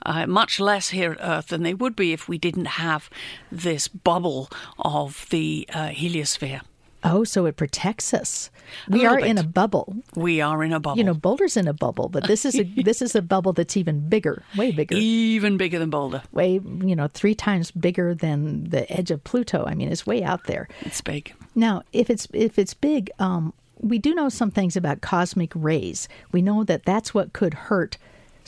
uh, 0.05 0.27
much 0.27 0.59
less 0.59 0.89
here 0.91 1.13
at 1.13 1.19
Earth 1.21 1.49
than 1.49 1.63
they 1.63 1.75
would 1.75 1.95
be 1.95 2.13
if 2.13 2.29
we 2.29 2.39
didn't 2.39 2.67
have 2.67 3.09
this 3.53 3.87
bubble 3.87 4.49
of 4.79 5.27
the 5.31 5.69
uh, 5.73 5.89
heliosphere. 5.89 6.63
Oh, 7.05 7.25
so 7.25 7.47
it 7.47 7.57
protects 7.57 8.13
us. 8.13 8.51
We 8.89 9.07
are 9.07 9.19
bit. 9.19 9.29
in 9.29 9.39
a 9.39 9.43
bubble. 9.43 9.97
We 10.15 10.41
are 10.41 10.63
in 10.65 10.73
a 10.73 10.81
bubble. 10.81 10.99
You 10.99 11.05
know, 11.05 11.15
Boulder's 11.15 11.57
in 11.57 11.69
a 11.69 11.73
bubble, 11.73 12.09
but 12.09 12.27
this 12.27 12.45
is 12.45 12.59
a 12.59 12.63
this 12.83 13.01
is 13.01 13.15
a 13.15 13.23
bubble 13.23 13.53
that's 13.53 13.77
even 13.77 14.09
bigger, 14.09 14.43
way 14.57 14.73
bigger, 14.73 14.97
even 14.97 15.57
bigger 15.57 15.79
than 15.79 15.91
Boulder. 15.91 16.23
Way, 16.33 16.61
you 16.85 16.97
know, 16.97 17.09
three 17.15 17.35
times 17.35 17.71
bigger 17.71 18.15
than 18.15 18.71
the 18.71 18.91
edge 18.93 19.11
of 19.11 19.25
Pluto. 19.25 19.65
I 19.67 19.75
mean, 19.75 19.91
it's 19.91 20.07
way 20.07 20.23
out 20.23 20.45
there. 20.45 20.69
It's 20.81 21.01
big. 21.01 21.35
Now, 21.55 21.83
if 21.93 22.11
it's 22.11 22.27
if 22.33 22.59
it's 22.59 22.75
big, 22.75 23.11
um, 23.19 23.55
we 23.81 23.99
do 23.99 24.15
know 24.15 24.29
some 24.29 24.51
things 24.51 24.77
about 24.77 25.01
cosmic 25.01 25.53
rays. 25.55 26.09
We 26.33 26.43
know 26.43 26.65
that 26.65 26.85
that's 26.85 27.15
what 27.15 27.33
could 27.33 27.55
hurt 27.55 27.97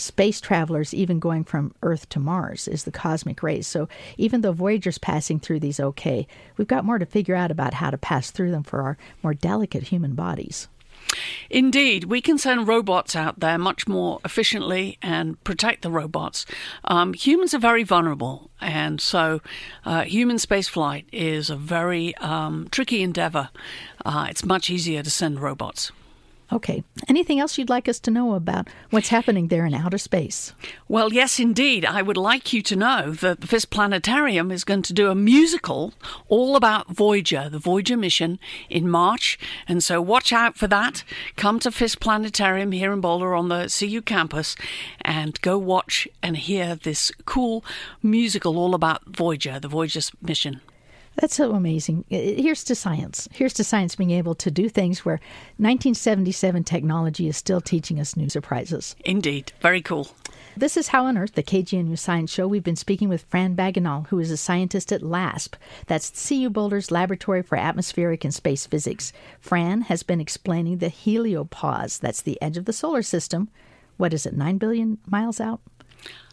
space 0.01 0.41
travelers 0.41 0.95
even 0.95 1.19
going 1.19 1.45
from 1.45 1.75
Earth 1.83 2.09
to 2.11 2.21
Mars 2.21 2.67
is 2.67 2.85
the 2.85 2.91
cosmic 2.91 3.43
rays. 3.43 3.67
So 3.67 3.89
even 4.17 4.41
though 4.41 4.53
Voyager's 4.53 4.99
passing 4.99 5.39
through 5.39 5.61
these 5.61 5.81
okay, 5.81 6.27
we've 6.57 6.69
got 6.69 6.85
more 6.85 6.99
to 6.99 7.07
figure 7.07 7.35
out 7.35 7.51
about 7.51 7.75
how 7.75 7.91
to 7.91 7.99
pass 7.99 8.31
through 8.31 8.51
them 8.51 8.63
for 8.63 8.83
our 8.83 8.99
more 9.23 9.35
delicate 9.35 9.85
human 9.85 10.15
bodies. 10.15 10.69
Indeed, 11.49 12.05
we 12.05 12.21
can 12.21 12.39
send 12.39 12.69
robots 12.69 13.17
out 13.17 13.41
there 13.41 13.59
much 13.59 13.89
more 13.89 14.21
efficiently 14.25 14.99
and 15.03 15.43
protect 15.45 15.83
the 15.83 15.91
robots. 15.91 16.47
Um, 16.85 17.15
humans 17.15 17.55
are 17.55 17.59
very 17.59 17.83
vulnerable, 17.83 18.51
and 18.61 19.01
so 19.01 19.41
uh, 19.85 20.03
human 20.03 20.37
spaceflight 20.37 21.07
is 21.13 21.51
a 21.51 21.57
very 21.57 22.15
um, 22.17 22.69
tricky 22.71 23.03
endeavor. 23.03 23.51
Uh, 24.05 24.27
it's 24.31 24.45
much 24.45 24.71
easier 24.71 25.03
to 25.03 25.11
send 25.11 25.41
robots. 25.41 25.91
Okay. 26.53 26.83
Anything 27.09 27.39
else 27.39 27.57
you'd 27.57 27.71
like 27.71 27.89
us 27.89 28.01
to 28.01 28.11
know 28.11 28.35
about 28.35 28.69
what's 28.91 29.09
happening 29.09 29.49
there 29.49 29.65
in 29.65 29.75
outer 29.75 29.99
space? 29.99 30.53
Well, 30.89 31.13
yes, 31.13 31.39
indeed. 31.39 31.85
I 31.85 32.03
would 32.03 32.17
like 32.17 32.53
you 32.53 32.61
to 32.63 32.77
know 32.77 33.13
that 33.13 33.41
the 33.41 33.67
Planetarium 33.71 34.51
is 34.51 34.65
going 34.65 34.83
to 34.83 34.93
do 34.93 35.11
a 35.11 35.15
musical 35.15 35.95
all 36.29 36.57
about 36.57 36.89
Voyager, 36.89 37.49
the 37.49 37.59
Voyager 37.59 37.97
mission, 37.97 38.39
in 38.69 38.89
March. 38.89 39.39
And 39.69 39.83
so 39.83 40.03
watch 40.03 40.33
out 40.33 40.57
for 40.57 40.67
that. 40.67 41.05
Come 41.37 41.61
to 41.61 41.71
Fiske 41.71 42.01
Planetarium 42.01 42.73
here 42.73 42.93
in 42.93 43.01
Boulder 43.01 43.35
on 43.35 43.49
the 43.49 43.73
CU 43.79 44.03
campus 44.03 44.57
and 45.03 45.41
go 45.43 45.57
watch 45.57 46.09
and 46.23 46.37
hear 46.37 46.75
this 46.75 47.13
cool 47.27 47.65
musical 48.03 48.59
all 48.59 48.75
about 48.75 49.03
Voyager, 49.07 49.61
the 49.61 49.69
Voyager 49.69 50.01
mission. 50.21 50.61
That's 51.17 51.35
so 51.35 51.53
amazing. 51.53 52.05
Here's 52.09 52.65
to 52.65 52.75
science. 52.75 53.29
Here's 53.33 53.53
to 53.55 53.65
science 53.65 53.97
being 53.97 54.11
able 54.11 54.35
to 54.37 54.51
do 54.51 54.69
things 54.69 55.05
where 55.05 55.21
1977 55.59 56.65
technology 56.65 57.29
is 57.29 57.37
still 57.37 57.61
teaching 57.61 58.01
us 58.01 58.17
new 58.17 58.29
surprises. 58.31 58.97
Indeed. 59.05 59.53
Very 59.61 59.83
cool. 59.83 60.09
This 60.57 60.77
is 60.77 60.89
How 60.89 61.07
on 61.07 61.19
Earth, 61.19 61.35
the 61.35 61.43
KGNU 61.43 61.99
Science 61.99 62.33
Show. 62.33 62.49
We've 62.49 62.65
been 62.65 62.75
speaking 62.75 63.09
with 63.09 63.27
Fran 63.29 63.55
Bagenal, 63.55 64.07
who 64.09 64.19
is 64.19 64.31
a 64.31 64.37
scientist 64.37 64.93
at 64.93 65.03
LASP. 65.03 65.55
That's 65.87 66.29
CU 66.29 66.49
Boulder's 66.49 66.91
Laboratory 66.91 67.43
for 67.43 67.57
Atmospheric 67.57 68.25
and 68.25 68.35
Space 68.35 68.67
Physics. 68.67 69.13
Fran 69.41 69.83
has 69.83 70.03
been 70.03 70.21
explaining 70.21 70.79
the 70.79 70.91
heliopause. 70.91 72.01
That's 72.01 72.23
the 72.23 72.41
edge 72.41 72.57
of 72.57 72.65
the 72.65 72.73
solar 72.73 73.03
system. 73.03 73.49
What 73.97 74.15
is 74.15 74.27
it, 74.27 74.35
9 74.35 74.59
billion 74.59 74.99
miles 75.07 75.41
out? 75.41 75.61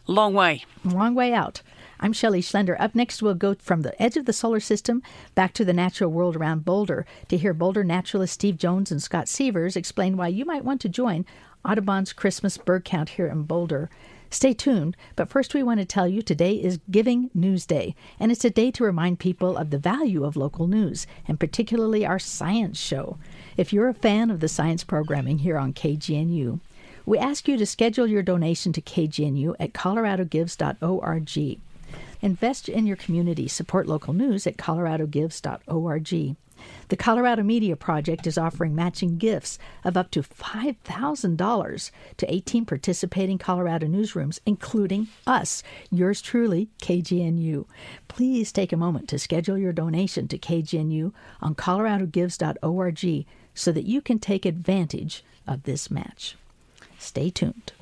Long 0.06 0.32
way. 0.34 0.64
Long 0.84 1.14
way 1.14 1.34
out. 1.34 1.60
I'm 2.00 2.12
Shelley 2.12 2.42
Schlender. 2.42 2.76
Up 2.78 2.94
next, 2.94 3.22
we'll 3.22 3.34
go 3.34 3.56
from 3.58 3.82
the 3.82 4.00
edge 4.00 4.16
of 4.16 4.24
the 4.24 4.32
solar 4.32 4.60
system 4.60 5.02
back 5.34 5.52
to 5.54 5.64
the 5.64 5.72
natural 5.72 6.12
world 6.12 6.36
around 6.36 6.64
Boulder 6.64 7.04
to 7.26 7.36
hear 7.36 7.52
Boulder 7.52 7.82
naturalist 7.82 8.34
Steve 8.34 8.56
Jones 8.56 8.92
and 8.92 9.02
Scott 9.02 9.26
Sievers 9.26 9.74
explain 9.74 10.16
why 10.16 10.28
you 10.28 10.44
might 10.44 10.64
want 10.64 10.80
to 10.82 10.88
join 10.88 11.26
Audubon's 11.64 12.12
Christmas 12.12 12.56
bird 12.56 12.84
count 12.84 13.08
here 13.10 13.26
in 13.26 13.42
Boulder. 13.42 13.90
Stay 14.30 14.52
tuned, 14.52 14.96
but 15.16 15.28
first 15.28 15.54
we 15.54 15.62
want 15.64 15.80
to 15.80 15.84
tell 15.84 16.06
you 16.06 16.22
today 16.22 16.52
is 16.52 16.78
Giving 16.88 17.30
News 17.34 17.66
Day, 17.66 17.96
and 18.20 18.30
it's 18.30 18.44
a 18.44 18.50
day 18.50 18.70
to 18.70 18.84
remind 18.84 19.18
people 19.18 19.56
of 19.56 19.70
the 19.70 19.78
value 19.78 20.24
of 20.24 20.36
local 20.36 20.68
news, 20.68 21.04
and 21.26 21.40
particularly 21.40 22.06
our 22.06 22.20
science 22.20 22.78
show. 22.78 23.18
If 23.56 23.72
you're 23.72 23.88
a 23.88 23.94
fan 23.94 24.30
of 24.30 24.38
the 24.38 24.46
science 24.46 24.84
programming 24.84 25.38
here 25.38 25.58
on 25.58 25.72
KGNU, 25.72 26.60
we 27.06 27.18
ask 27.18 27.48
you 27.48 27.56
to 27.56 27.66
schedule 27.66 28.06
your 28.06 28.22
donation 28.22 28.72
to 28.74 28.82
KGNU 28.82 29.56
at 29.58 29.72
coloradogives.org. 29.72 31.58
Invest 32.20 32.68
in 32.68 32.86
your 32.86 32.96
community. 32.96 33.48
Support 33.48 33.86
local 33.86 34.12
news 34.12 34.46
at 34.46 34.56
coloradogives.org. 34.56 36.36
The 36.88 36.96
Colorado 36.96 37.42
Media 37.42 37.76
Project 37.76 38.26
is 38.26 38.38
offering 38.38 38.74
matching 38.74 39.16
gifts 39.16 39.58
of 39.84 39.96
up 39.96 40.10
to 40.10 40.22
$5,000 40.22 41.90
to 42.16 42.34
18 42.34 42.64
participating 42.64 43.38
Colorado 43.38 43.86
newsrooms, 43.86 44.40
including 44.44 45.08
us, 45.26 45.62
yours 45.90 46.20
truly, 46.20 46.68
KGNU. 46.82 47.66
Please 48.08 48.50
take 48.52 48.72
a 48.72 48.76
moment 48.76 49.08
to 49.08 49.18
schedule 49.18 49.58
your 49.58 49.72
donation 49.72 50.26
to 50.28 50.38
KGNU 50.38 51.12
on 51.40 51.54
coloradogives.org 51.54 53.26
so 53.54 53.72
that 53.72 53.86
you 53.86 54.00
can 54.00 54.18
take 54.18 54.46
advantage 54.46 55.24
of 55.46 55.62
this 55.64 55.90
match. 55.90 56.36
Stay 56.98 57.30
tuned. 57.30 57.72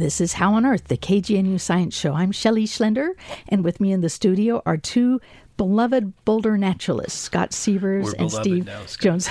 This 0.00 0.18
is 0.18 0.32
How 0.32 0.54
on 0.54 0.64
Earth, 0.64 0.84
the 0.88 0.96
KGNU 0.96 1.60
Science 1.60 1.94
Show. 1.94 2.14
I'm 2.14 2.32
Shelley 2.32 2.64
Schlender, 2.64 3.10
and 3.50 3.62
with 3.62 3.80
me 3.80 3.92
in 3.92 4.00
the 4.00 4.08
studio 4.08 4.62
are 4.64 4.78
two 4.78 5.20
beloved 5.58 6.24
Boulder 6.24 6.56
naturalists, 6.56 7.20
Scott 7.20 7.52
Sievers 7.52 8.14
and 8.14 8.32
Steve 8.32 8.64
now, 8.64 8.80
Jones. 8.98 9.28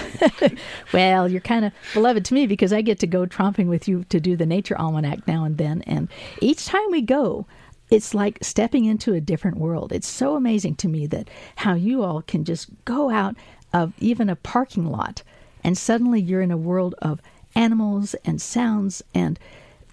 well, 0.93 1.27
you're 1.27 1.41
kind 1.41 1.65
of 1.65 1.73
beloved 1.95 2.23
to 2.25 2.35
me 2.35 2.45
because 2.45 2.71
I 2.71 2.81
get 2.81 2.99
to 2.99 3.07
go 3.07 3.25
tromping 3.25 3.65
with 3.65 3.87
you 3.87 4.03
to 4.09 4.19
do 4.19 4.35
the 4.35 4.45
Nature 4.45 4.79
Almanac 4.79 5.27
now 5.27 5.43
and 5.43 5.57
then. 5.57 5.81
And 5.87 6.07
each 6.39 6.67
time 6.67 6.91
we 6.91 7.01
go, 7.01 7.47
it's 7.89 8.13
like 8.13 8.37
stepping 8.43 8.85
into 8.85 9.15
a 9.15 9.19
different 9.19 9.57
world. 9.57 9.91
It's 9.91 10.07
so 10.07 10.35
amazing 10.35 10.75
to 10.75 10.87
me 10.87 11.07
that 11.07 11.31
how 11.55 11.73
you 11.73 12.03
all 12.03 12.21
can 12.21 12.45
just 12.45 12.69
go 12.85 13.09
out 13.09 13.35
of 13.73 13.93
even 13.97 14.29
a 14.29 14.35
parking 14.35 14.85
lot 14.85 15.23
and 15.63 15.75
suddenly 15.75 16.21
you're 16.21 16.43
in 16.43 16.51
a 16.51 16.57
world 16.57 16.93
of 17.01 17.23
animals 17.55 18.13
and 18.23 18.39
sounds 18.39 19.01
and 19.15 19.39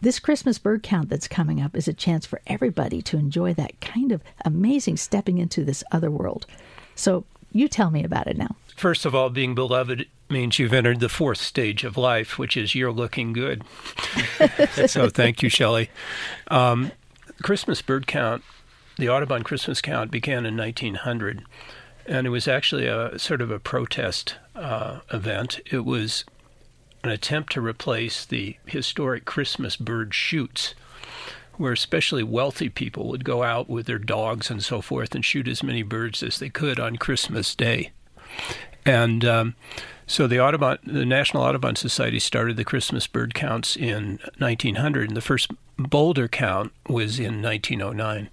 this 0.06 0.20
Christmas 0.20 0.56
bird 0.56 0.84
count 0.84 1.08
that's 1.08 1.26
coming 1.26 1.60
up 1.60 1.75
is 1.75 1.88
a 1.88 1.92
chance 1.92 2.25
for 2.25 2.40
everybody 2.46 3.02
to 3.02 3.16
enjoy 3.16 3.52
that 3.54 3.80
kind 3.80 4.12
of 4.12 4.22
amazing 4.44 4.96
stepping 4.96 5.38
into 5.38 5.64
this 5.64 5.82
other 5.90 6.12
world. 6.12 6.46
So 6.94 7.25
you 7.50 7.66
tell 7.66 7.90
me 7.90 8.04
about 8.04 8.28
it 8.28 8.36
now. 8.36 8.54
First 8.76 9.04
of 9.04 9.16
all, 9.16 9.30
being 9.30 9.56
beloved 9.56 10.06
means 10.30 10.60
you've 10.60 10.72
entered 10.72 11.00
the 11.00 11.08
fourth 11.08 11.38
stage 11.38 11.82
of 11.82 11.96
life, 11.96 12.38
which 12.38 12.56
is 12.56 12.72
you're 12.72 12.92
looking 12.92 13.32
good. 13.32 13.64
so 14.86 15.08
thank 15.08 15.42
you, 15.42 15.48
Shelley. 15.48 15.90
Um, 16.52 16.92
Christmas 17.42 17.82
bird 17.82 18.06
count, 18.06 18.44
the 18.98 19.08
Audubon 19.08 19.42
Christmas 19.42 19.80
count 19.80 20.12
began 20.12 20.46
in 20.46 20.56
1900, 20.56 21.42
and 22.06 22.28
it 22.28 22.30
was 22.30 22.46
actually 22.46 22.86
a 22.86 23.18
sort 23.18 23.40
of 23.40 23.50
a 23.50 23.58
protest 23.58 24.36
uh, 24.54 25.00
event. 25.12 25.58
It 25.68 25.84
was 25.84 26.25
an 27.06 27.12
attempt 27.12 27.52
to 27.52 27.60
replace 27.60 28.25
the 28.25 28.56
historic 28.66 29.25
Christmas 29.25 29.76
bird 29.76 30.12
shoots, 30.14 30.75
where 31.56 31.72
especially 31.72 32.22
wealthy 32.22 32.68
people 32.68 33.08
would 33.08 33.25
go 33.25 33.42
out 33.42 33.68
with 33.68 33.86
their 33.86 33.98
dogs 33.98 34.50
and 34.50 34.62
so 34.62 34.80
forth 34.80 35.14
and 35.14 35.25
shoot 35.25 35.48
as 35.48 35.62
many 35.62 35.82
birds 35.82 36.22
as 36.22 36.38
they 36.38 36.48
could 36.48 36.78
on 36.78 36.96
Christmas 36.96 37.54
Day. 37.54 37.92
And 38.84 39.25
um, 39.25 39.54
So 40.06 40.28
the 40.28 40.40
Audubon, 40.40 40.78
the 40.84 41.04
National 41.04 41.42
Audubon 41.42 41.75
Society 41.75 42.20
started 42.20 42.56
the 42.56 42.64
Christmas 42.64 43.06
bird 43.08 43.34
counts 43.34 43.76
in 43.76 44.20
1900, 44.38 45.08
and 45.08 45.16
the 45.16 45.20
first 45.20 45.50
Boulder 45.76 46.28
count 46.28 46.72
was 46.88 47.18
in 47.18 47.42
1909. 47.42 48.30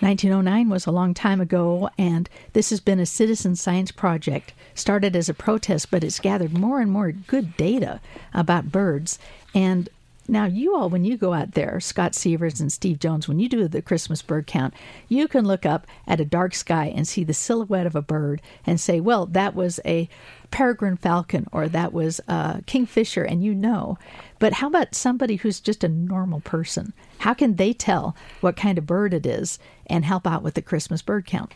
1909 0.00 0.68
was 0.68 0.86
a 0.86 0.90
long 0.90 1.14
time 1.14 1.40
ago, 1.40 1.88
and 1.96 2.28
this 2.52 2.70
has 2.70 2.80
been 2.80 3.00
a 3.00 3.06
citizen 3.06 3.56
science 3.56 3.90
project. 3.90 4.52
Started 4.74 5.16
as 5.16 5.28
a 5.28 5.34
protest, 5.34 5.90
but 5.90 6.04
it's 6.04 6.20
gathered 6.20 6.52
more 6.52 6.80
and 6.80 6.90
more 6.90 7.12
good 7.12 7.56
data 7.56 8.00
about 8.34 8.70
birds. 8.70 9.18
And 9.54 9.88
now, 10.28 10.44
you 10.44 10.74
all, 10.74 10.90
when 10.90 11.04
you 11.04 11.16
go 11.16 11.32
out 11.32 11.52
there, 11.52 11.78
Scott 11.80 12.14
Sievers 12.14 12.60
and 12.60 12.72
Steve 12.72 12.98
Jones, 12.98 13.28
when 13.28 13.38
you 13.38 13.48
do 13.48 13.68
the 13.68 13.80
Christmas 13.80 14.22
bird 14.22 14.46
count, 14.46 14.74
you 15.08 15.28
can 15.28 15.44
look 15.44 15.64
up 15.64 15.86
at 16.06 16.20
a 16.20 16.24
dark 16.24 16.54
sky 16.54 16.92
and 16.94 17.06
see 17.06 17.22
the 17.22 17.32
silhouette 17.32 17.86
of 17.86 17.94
a 17.94 18.02
bird 18.02 18.42
and 18.66 18.80
say, 18.80 19.00
well, 19.00 19.26
that 19.26 19.54
was 19.54 19.78
a 19.84 20.08
peregrine 20.50 20.96
falcon 20.96 21.46
or 21.52 21.68
that 21.68 21.92
was 21.92 22.20
a 22.28 22.62
kingfisher, 22.66 23.24
and 23.24 23.42
you 23.42 23.54
know. 23.54 23.98
But 24.38 24.54
how 24.54 24.68
about 24.68 24.94
somebody 24.94 25.36
who's 25.36 25.60
just 25.60 25.84
a 25.84 25.88
normal 25.88 26.40
person? 26.40 26.92
How 27.18 27.34
can 27.34 27.56
they 27.56 27.72
tell 27.72 28.16
what 28.40 28.56
kind 28.56 28.78
of 28.78 28.86
bird 28.86 29.14
it 29.14 29.26
is 29.26 29.58
and 29.86 30.04
help 30.04 30.26
out 30.26 30.42
with 30.42 30.54
the 30.54 30.62
Christmas 30.62 31.02
bird 31.02 31.26
count? 31.26 31.52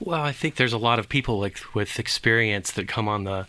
Well, 0.00 0.22
I 0.22 0.32
think 0.32 0.56
there's 0.56 0.72
a 0.72 0.78
lot 0.78 0.98
of 0.98 1.08
people 1.08 1.38
like 1.38 1.58
with 1.74 1.98
experience 1.98 2.72
that 2.72 2.88
come 2.88 3.08
on 3.08 3.24
the 3.24 3.46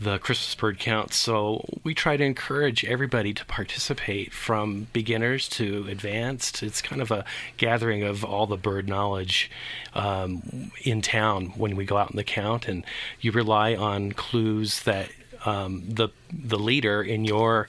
the 0.00 0.18
Christmas 0.18 0.54
bird 0.54 0.78
count. 0.78 1.12
So 1.12 1.64
we 1.82 1.94
try 1.94 2.16
to 2.16 2.24
encourage 2.24 2.84
everybody 2.84 3.34
to 3.34 3.44
participate 3.44 4.32
from 4.32 4.86
beginners 4.92 5.48
to 5.50 5.86
advanced. 5.88 6.62
It's 6.62 6.80
kind 6.80 7.02
of 7.02 7.10
a 7.10 7.24
gathering 7.56 8.04
of 8.04 8.24
all 8.24 8.46
the 8.46 8.56
bird 8.56 8.88
knowledge 8.88 9.50
um, 9.94 10.70
in 10.82 11.02
town 11.02 11.46
when 11.56 11.74
we 11.74 11.84
go 11.84 11.96
out 11.96 12.10
in 12.10 12.16
the 12.16 12.24
count, 12.24 12.68
and 12.68 12.84
you 13.20 13.32
rely 13.32 13.74
on 13.74 14.12
clues 14.12 14.82
that 14.84 15.10
um, 15.44 15.84
the 15.88 16.08
the 16.32 16.58
leader 16.58 17.02
in 17.02 17.24
your 17.24 17.68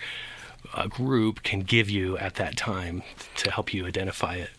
uh, 0.74 0.88
group 0.88 1.43
can 1.43 1.62
give 1.62 1.89
you 1.89 2.17
at 2.17 2.36
that 2.36 2.57
time 2.57 3.01
to 3.38 3.51
help 3.51 3.74
you 3.74 3.86
identify 3.86 4.36
it. 4.36 4.50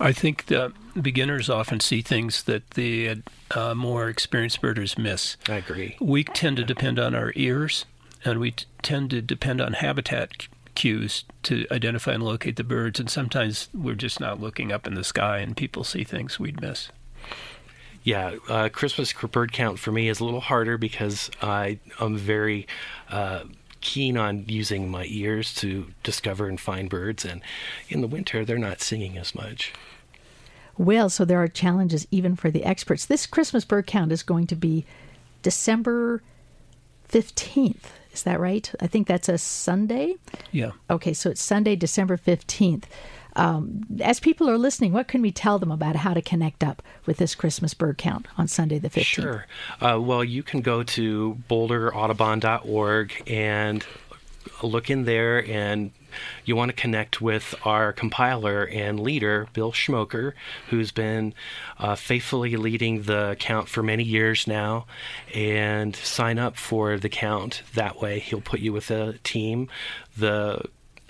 I 0.00 0.12
think 0.12 0.46
the 0.46 0.72
beginners 1.00 1.48
often 1.48 1.80
see 1.80 2.02
things 2.02 2.44
that 2.44 2.70
the 2.70 3.22
uh, 3.50 3.74
more 3.74 4.08
experienced 4.08 4.60
birders 4.60 4.98
miss. 4.98 5.36
I 5.48 5.56
agree. 5.56 5.96
We 6.00 6.24
tend 6.24 6.56
to 6.58 6.64
depend 6.64 6.98
on 6.98 7.14
our 7.14 7.32
ears, 7.36 7.84
and 8.24 8.38
we 8.38 8.52
t- 8.52 8.66
tend 8.82 9.10
to 9.10 9.22
depend 9.22 9.60
on 9.60 9.74
habitat 9.74 10.48
cues 10.74 11.24
to 11.44 11.66
identify 11.70 12.12
and 12.12 12.22
locate 12.22 12.56
the 12.56 12.64
birds. 12.64 12.98
And 12.98 13.10
sometimes 13.10 13.68
we're 13.74 13.94
just 13.94 14.20
not 14.20 14.40
looking 14.40 14.72
up 14.72 14.86
in 14.86 14.94
the 14.94 15.04
sky, 15.04 15.38
and 15.38 15.56
people 15.56 15.84
see 15.84 16.04
things 16.04 16.38
we'd 16.38 16.60
miss. 16.60 16.88
Yeah, 18.04 18.36
uh, 18.48 18.68
Christmas 18.68 19.12
bird 19.12 19.52
count 19.52 19.78
for 19.78 19.92
me 19.92 20.08
is 20.08 20.18
a 20.18 20.24
little 20.24 20.40
harder 20.40 20.76
because 20.76 21.30
I 21.40 21.78
am 22.00 22.16
very 22.16 22.66
uh, 23.08 23.44
keen 23.80 24.16
on 24.16 24.44
using 24.48 24.90
my 24.90 25.06
ears 25.08 25.54
to 25.56 25.86
discover 26.02 26.48
and 26.48 26.58
find 26.58 26.90
birds, 26.90 27.24
and 27.24 27.42
in 27.88 28.00
the 28.00 28.08
winter 28.08 28.44
they're 28.44 28.58
not 28.58 28.80
singing 28.80 29.16
as 29.18 29.34
much. 29.34 29.72
Well, 30.82 31.08
so 31.10 31.24
there 31.24 31.40
are 31.40 31.46
challenges 31.46 32.08
even 32.10 32.34
for 32.34 32.50
the 32.50 32.64
experts. 32.64 33.06
This 33.06 33.24
Christmas 33.24 33.64
bird 33.64 33.86
count 33.86 34.10
is 34.10 34.24
going 34.24 34.48
to 34.48 34.56
be 34.56 34.84
December 35.42 36.22
15th. 37.08 37.84
Is 38.12 38.24
that 38.24 38.40
right? 38.40 38.68
I 38.80 38.88
think 38.88 39.06
that's 39.06 39.28
a 39.28 39.38
Sunday. 39.38 40.16
Yeah. 40.50 40.72
Okay, 40.90 41.12
so 41.12 41.30
it's 41.30 41.40
Sunday, 41.40 41.76
December 41.76 42.16
15th. 42.16 42.84
Um, 43.36 43.86
as 44.00 44.18
people 44.18 44.50
are 44.50 44.58
listening, 44.58 44.92
what 44.92 45.06
can 45.06 45.22
we 45.22 45.30
tell 45.30 45.60
them 45.60 45.70
about 45.70 45.94
how 45.94 46.14
to 46.14 46.20
connect 46.20 46.64
up 46.64 46.82
with 47.06 47.18
this 47.18 47.36
Christmas 47.36 47.74
bird 47.74 47.96
count 47.96 48.26
on 48.36 48.48
Sunday 48.48 48.80
the 48.80 48.90
15th? 48.90 49.04
Sure. 49.04 49.46
Uh, 49.80 50.00
well, 50.02 50.24
you 50.24 50.42
can 50.42 50.62
go 50.62 50.82
to 50.82 51.38
boulderaudubon.org 51.48 53.22
and 53.28 53.86
look 54.64 54.90
in 54.90 55.04
there 55.04 55.48
and 55.48 55.92
you 56.44 56.56
want 56.56 56.70
to 56.70 56.76
connect 56.76 57.20
with 57.20 57.54
our 57.64 57.92
compiler 57.92 58.66
and 58.66 59.00
leader, 59.00 59.48
Bill 59.52 59.72
Schmoker, 59.72 60.32
who's 60.70 60.92
been 60.92 61.34
uh, 61.78 61.94
faithfully 61.94 62.56
leading 62.56 63.02
the 63.02 63.36
count 63.38 63.68
for 63.68 63.82
many 63.82 64.04
years 64.04 64.46
now, 64.46 64.86
and 65.34 65.94
sign 65.96 66.38
up 66.38 66.56
for 66.56 66.98
the 66.98 67.08
count. 67.08 67.62
That 67.74 68.00
way, 68.00 68.18
he'll 68.18 68.40
put 68.40 68.60
you 68.60 68.72
with 68.72 68.90
a 68.90 69.18
team. 69.24 69.68
The 70.16 70.64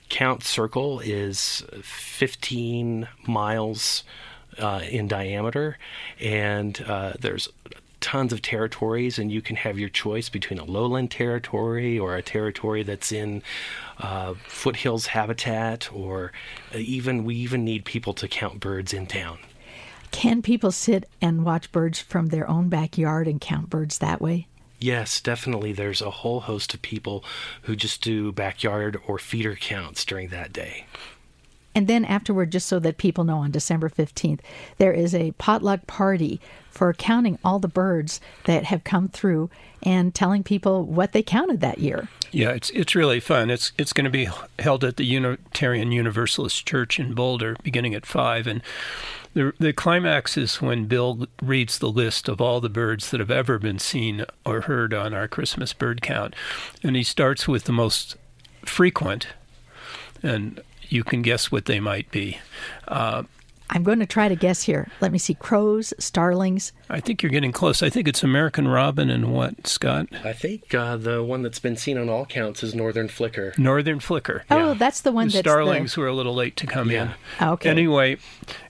count 0.08 0.44
circle 0.44 1.00
is 1.00 1.64
15 1.82 3.08
miles 3.26 4.04
uh, 4.58 4.82
in 4.88 5.08
diameter, 5.08 5.78
and 6.20 6.80
uh, 6.86 7.14
there's 7.18 7.48
tons 8.02 8.32
of 8.32 8.42
territories, 8.42 9.18
and 9.18 9.32
you 9.32 9.40
can 9.40 9.56
have 9.56 9.78
your 9.78 9.88
choice 9.88 10.28
between 10.28 10.58
a 10.58 10.64
lowland 10.64 11.10
territory 11.10 11.98
or 11.98 12.16
a 12.16 12.22
territory 12.22 12.82
that's 12.82 13.12
in 13.12 13.42
uh, 13.98 14.34
foothills 14.46 15.06
habitat, 15.06 15.90
or 15.92 16.32
even 16.74 17.24
we 17.24 17.36
even 17.36 17.64
need 17.64 17.84
people 17.84 18.12
to 18.14 18.28
count 18.28 18.60
birds 18.60 18.92
in 18.92 19.06
town. 19.06 19.38
Can 20.10 20.42
people 20.42 20.70
sit 20.70 21.08
and 21.22 21.44
watch 21.44 21.72
birds 21.72 21.98
from 21.98 22.26
their 22.26 22.48
own 22.48 22.68
backyard 22.68 23.26
and 23.26 23.40
count 23.40 23.70
birds 23.70 23.98
that 23.98 24.20
way? 24.20 24.46
Yes, 24.78 25.20
definitely. 25.20 25.72
There's 25.72 26.02
a 26.02 26.10
whole 26.10 26.40
host 26.40 26.74
of 26.74 26.82
people 26.82 27.24
who 27.62 27.76
just 27.76 28.02
do 28.02 28.32
backyard 28.32 28.98
or 29.06 29.18
feeder 29.18 29.54
counts 29.54 30.04
during 30.04 30.28
that 30.28 30.52
day. 30.52 30.86
And 31.74 31.86
then 31.86 32.04
afterward, 32.04 32.52
just 32.52 32.68
so 32.68 32.78
that 32.80 32.98
people 32.98 33.24
know, 33.24 33.38
on 33.38 33.50
December 33.50 33.88
15th, 33.88 34.40
there 34.78 34.92
is 34.92 35.14
a 35.14 35.32
potluck 35.32 35.86
party 35.86 36.40
for 36.70 36.92
counting 36.92 37.38
all 37.44 37.58
the 37.58 37.68
birds 37.68 38.20
that 38.44 38.64
have 38.64 38.84
come 38.84 39.08
through 39.08 39.50
and 39.82 40.14
telling 40.14 40.42
people 40.42 40.84
what 40.84 41.12
they 41.12 41.22
counted 41.22 41.60
that 41.60 41.78
year. 41.78 42.08
Yeah, 42.30 42.50
it's 42.50 42.70
it's 42.70 42.94
really 42.94 43.20
fun. 43.20 43.50
It's 43.50 43.72
it's 43.76 43.92
going 43.92 44.06
to 44.06 44.10
be 44.10 44.28
held 44.58 44.84
at 44.84 44.96
the 44.96 45.04
Unitarian 45.04 45.92
Universalist 45.92 46.66
Church 46.66 46.98
in 46.98 47.12
Boulder, 47.12 47.56
beginning 47.62 47.94
at 47.94 48.06
five, 48.06 48.46
and 48.46 48.62
the 49.34 49.52
the 49.58 49.74
climax 49.74 50.38
is 50.38 50.62
when 50.62 50.86
Bill 50.86 51.26
reads 51.42 51.78
the 51.78 51.90
list 51.90 52.28
of 52.28 52.40
all 52.40 52.60
the 52.60 52.70
birds 52.70 53.10
that 53.10 53.20
have 53.20 53.30
ever 53.30 53.58
been 53.58 53.78
seen 53.78 54.24
or 54.46 54.62
heard 54.62 54.94
on 54.94 55.12
our 55.12 55.28
Christmas 55.28 55.74
bird 55.74 56.00
count, 56.00 56.34
and 56.82 56.96
he 56.96 57.02
starts 57.02 57.46
with 57.46 57.64
the 57.64 57.72
most 57.72 58.16
frequent, 58.64 59.26
and 60.22 60.58
you 60.92 61.02
can 61.02 61.22
guess 61.22 61.50
what 61.50 61.64
they 61.64 61.80
might 61.80 62.10
be. 62.10 62.38
Uh, 62.86 63.22
I'm 63.74 63.84
going 63.84 64.00
to 64.00 64.06
try 64.06 64.28
to 64.28 64.36
guess 64.36 64.64
here. 64.64 64.88
Let 65.00 65.12
me 65.12 65.18
see 65.18 65.32
crows, 65.32 65.94
starlings. 65.98 66.72
I 66.90 67.00
think 67.00 67.22
you're 67.22 67.30
getting 67.30 67.52
close. 67.52 67.82
I 67.82 67.88
think 67.88 68.06
it's 68.06 68.22
American 68.22 68.68
robin 68.68 69.08
and 69.08 69.32
what, 69.32 69.66
Scott? 69.66 70.08
I 70.22 70.34
think 70.34 70.74
uh, 70.74 70.98
the 70.98 71.22
one 71.22 71.40
that's 71.40 71.58
been 71.58 71.78
seen 71.78 71.96
on 71.96 72.10
all 72.10 72.26
counts 72.26 72.62
is 72.62 72.74
northern 72.74 73.08
flicker. 73.08 73.54
Northern 73.56 73.98
flicker. 73.98 74.44
Oh, 74.50 74.68
yeah. 74.68 74.74
that's 74.74 75.00
the 75.00 75.10
one 75.10 75.28
the 75.28 75.32
that's 75.32 75.48
starlings 75.48 75.94
the... 75.94 76.02
were 76.02 76.06
a 76.06 76.12
little 76.12 76.34
late 76.34 76.54
to 76.56 76.66
come 76.66 76.90
yeah. 76.90 77.14
in. 77.40 77.48
Okay. 77.48 77.70
Anyway, 77.70 78.18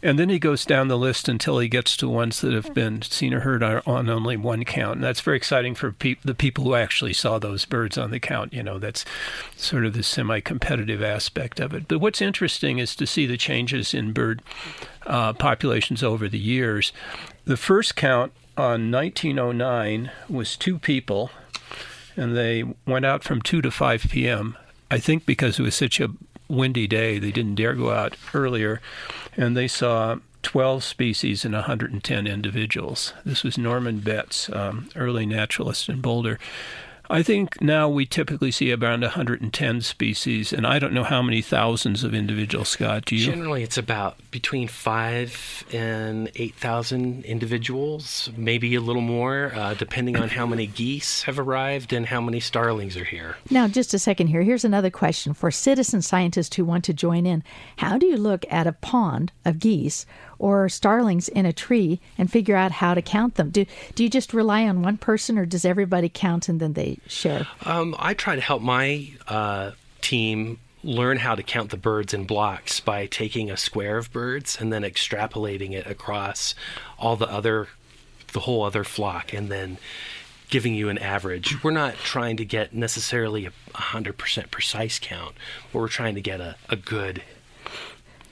and 0.04 0.20
then 0.20 0.28
he 0.28 0.38
goes 0.38 0.64
down 0.64 0.86
the 0.86 0.96
list 0.96 1.28
until 1.28 1.58
he 1.58 1.66
gets 1.66 1.96
to 1.96 2.08
ones 2.08 2.40
that 2.40 2.52
have 2.52 2.72
been 2.72 3.02
seen 3.02 3.34
or 3.34 3.40
heard 3.40 3.64
on 3.64 4.08
only 4.08 4.36
one 4.36 4.64
count. 4.64 4.96
And 4.96 5.04
that's 5.04 5.20
very 5.20 5.36
exciting 5.36 5.74
for 5.74 5.90
pe- 5.90 6.14
the 6.24 6.34
people 6.34 6.62
who 6.62 6.76
actually 6.76 7.12
saw 7.12 7.40
those 7.40 7.64
birds 7.64 7.98
on 7.98 8.12
the 8.12 8.20
count. 8.20 8.52
You 8.52 8.62
know, 8.62 8.78
that's 8.78 9.04
sort 9.56 9.84
of 9.84 9.94
the 9.94 10.04
semi-competitive 10.04 11.02
aspect 11.02 11.58
of 11.58 11.74
it. 11.74 11.88
But 11.88 11.98
what's 11.98 12.22
interesting 12.22 12.78
is 12.78 12.94
to 12.94 13.06
see 13.06 13.26
the 13.26 13.36
changes 13.36 13.92
in 13.92 14.12
bird 14.12 14.42
uh, 15.06 15.32
populations 15.32 16.02
over 16.02 16.28
the 16.28 16.38
years. 16.38 16.92
The 17.44 17.56
first 17.56 17.96
count 17.96 18.32
on 18.56 18.90
1909 18.90 20.10
was 20.28 20.56
two 20.56 20.78
people, 20.78 21.30
and 22.16 22.36
they 22.36 22.64
went 22.86 23.04
out 23.04 23.24
from 23.24 23.42
2 23.42 23.62
to 23.62 23.70
5 23.70 24.06
p.m. 24.10 24.56
I 24.90 24.98
think 24.98 25.26
because 25.26 25.58
it 25.58 25.62
was 25.62 25.74
such 25.74 26.00
a 26.00 26.10
windy 26.48 26.86
day, 26.86 27.18
they 27.18 27.32
didn't 27.32 27.54
dare 27.54 27.74
go 27.74 27.90
out 27.90 28.16
earlier, 28.34 28.80
and 29.36 29.56
they 29.56 29.68
saw 29.68 30.16
12 30.42 30.84
species 30.84 31.44
and 31.44 31.54
110 31.54 32.26
individuals. 32.26 33.14
This 33.24 33.42
was 33.42 33.56
Norman 33.56 34.00
Betts, 34.00 34.50
um, 34.52 34.88
early 34.96 35.24
naturalist 35.24 35.88
in 35.88 36.00
Boulder. 36.00 36.38
I 37.10 37.22
think 37.22 37.60
now 37.60 37.88
we 37.88 38.06
typically 38.06 38.50
see 38.50 38.72
around 38.72 39.02
110 39.02 39.80
species, 39.80 40.52
and 40.52 40.66
I 40.66 40.78
don't 40.78 40.92
know 40.92 41.04
how 41.04 41.20
many 41.20 41.42
thousands 41.42 42.04
of 42.04 42.14
individuals, 42.14 42.68
Scott. 42.68 43.04
Do 43.06 43.16
you? 43.16 43.26
Generally, 43.26 43.64
it's 43.64 43.76
about 43.76 44.16
between 44.30 44.68
five 44.68 45.64
and 45.72 46.30
8,000 46.34 47.24
individuals, 47.24 48.30
maybe 48.36 48.74
a 48.74 48.80
little 48.80 49.02
more, 49.02 49.52
uh, 49.54 49.74
depending 49.74 50.16
on 50.16 50.28
how 50.28 50.46
many 50.46 50.66
geese 50.66 51.22
have 51.22 51.38
arrived 51.38 51.92
and 51.92 52.06
how 52.06 52.20
many 52.20 52.40
starlings 52.40 52.96
are 52.96 53.04
here. 53.04 53.36
Now, 53.50 53.68
just 53.68 53.92
a 53.94 53.98
second 53.98 54.28
here. 54.28 54.42
Here's 54.42 54.64
another 54.64 54.90
question 54.90 55.34
for 55.34 55.50
citizen 55.50 56.02
scientists 56.02 56.56
who 56.56 56.64
want 56.64 56.84
to 56.84 56.94
join 56.94 57.26
in. 57.26 57.42
How 57.76 57.98
do 57.98 58.06
you 58.06 58.16
look 58.16 58.44
at 58.50 58.66
a 58.66 58.72
pond 58.72 59.32
of 59.44 59.58
geese 59.58 60.06
or 60.42 60.68
starlings 60.68 61.28
in 61.28 61.46
a 61.46 61.52
tree 61.52 62.00
and 62.18 62.30
figure 62.30 62.56
out 62.56 62.72
how 62.72 62.92
to 62.92 63.00
count 63.00 63.36
them? 63.36 63.48
Do 63.50 63.64
do 63.94 64.02
you 64.02 64.10
just 64.10 64.34
rely 64.34 64.66
on 64.66 64.82
one 64.82 64.98
person, 64.98 65.38
or 65.38 65.46
does 65.46 65.64
everybody 65.64 66.10
count 66.12 66.48
and 66.48 66.60
then 66.60 66.72
they 66.72 66.98
share? 67.06 67.46
Um, 67.64 67.94
I 67.98 68.12
try 68.12 68.34
to 68.34 68.42
help 68.42 68.60
my 68.60 69.12
uh, 69.28 69.70
team 70.00 70.58
learn 70.84 71.18
how 71.18 71.36
to 71.36 71.44
count 71.44 71.70
the 71.70 71.76
birds 71.76 72.12
in 72.12 72.24
blocks 72.24 72.80
by 72.80 73.06
taking 73.06 73.50
a 73.50 73.56
square 73.56 73.98
of 73.98 74.12
birds 74.12 74.58
and 74.60 74.72
then 74.72 74.82
extrapolating 74.82 75.72
it 75.72 75.86
across 75.86 76.56
all 76.98 77.14
the 77.14 77.30
other 77.30 77.68
the 78.32 78.40
whole 78.40 78.64
other 78.64 78.82
flock 78.82 79.32
and 79.32 79.48
then 79.48 79.78
giving 80.48 80.74
you 80.74 80.88
an 80.88 80.98
average. 80.98 81.62
We're 81.62 81.70
not 81.70 81.94
trying 81.94 82.36
to 82.38 82.44
get 82.44 82.74
necessarily 82.74 83.46
a 83.46 83.52
100% 83.74 84.50
precise 84.50 84.98
count, 84.98 85.34
but 85.72 85.78
we're 85.78 85.88
trying 85.88 86.14
to 86.14 86.20
get 86.20 86.40
a, 86.40 86.56
a 86.68 86.76
good, 86.76 87.22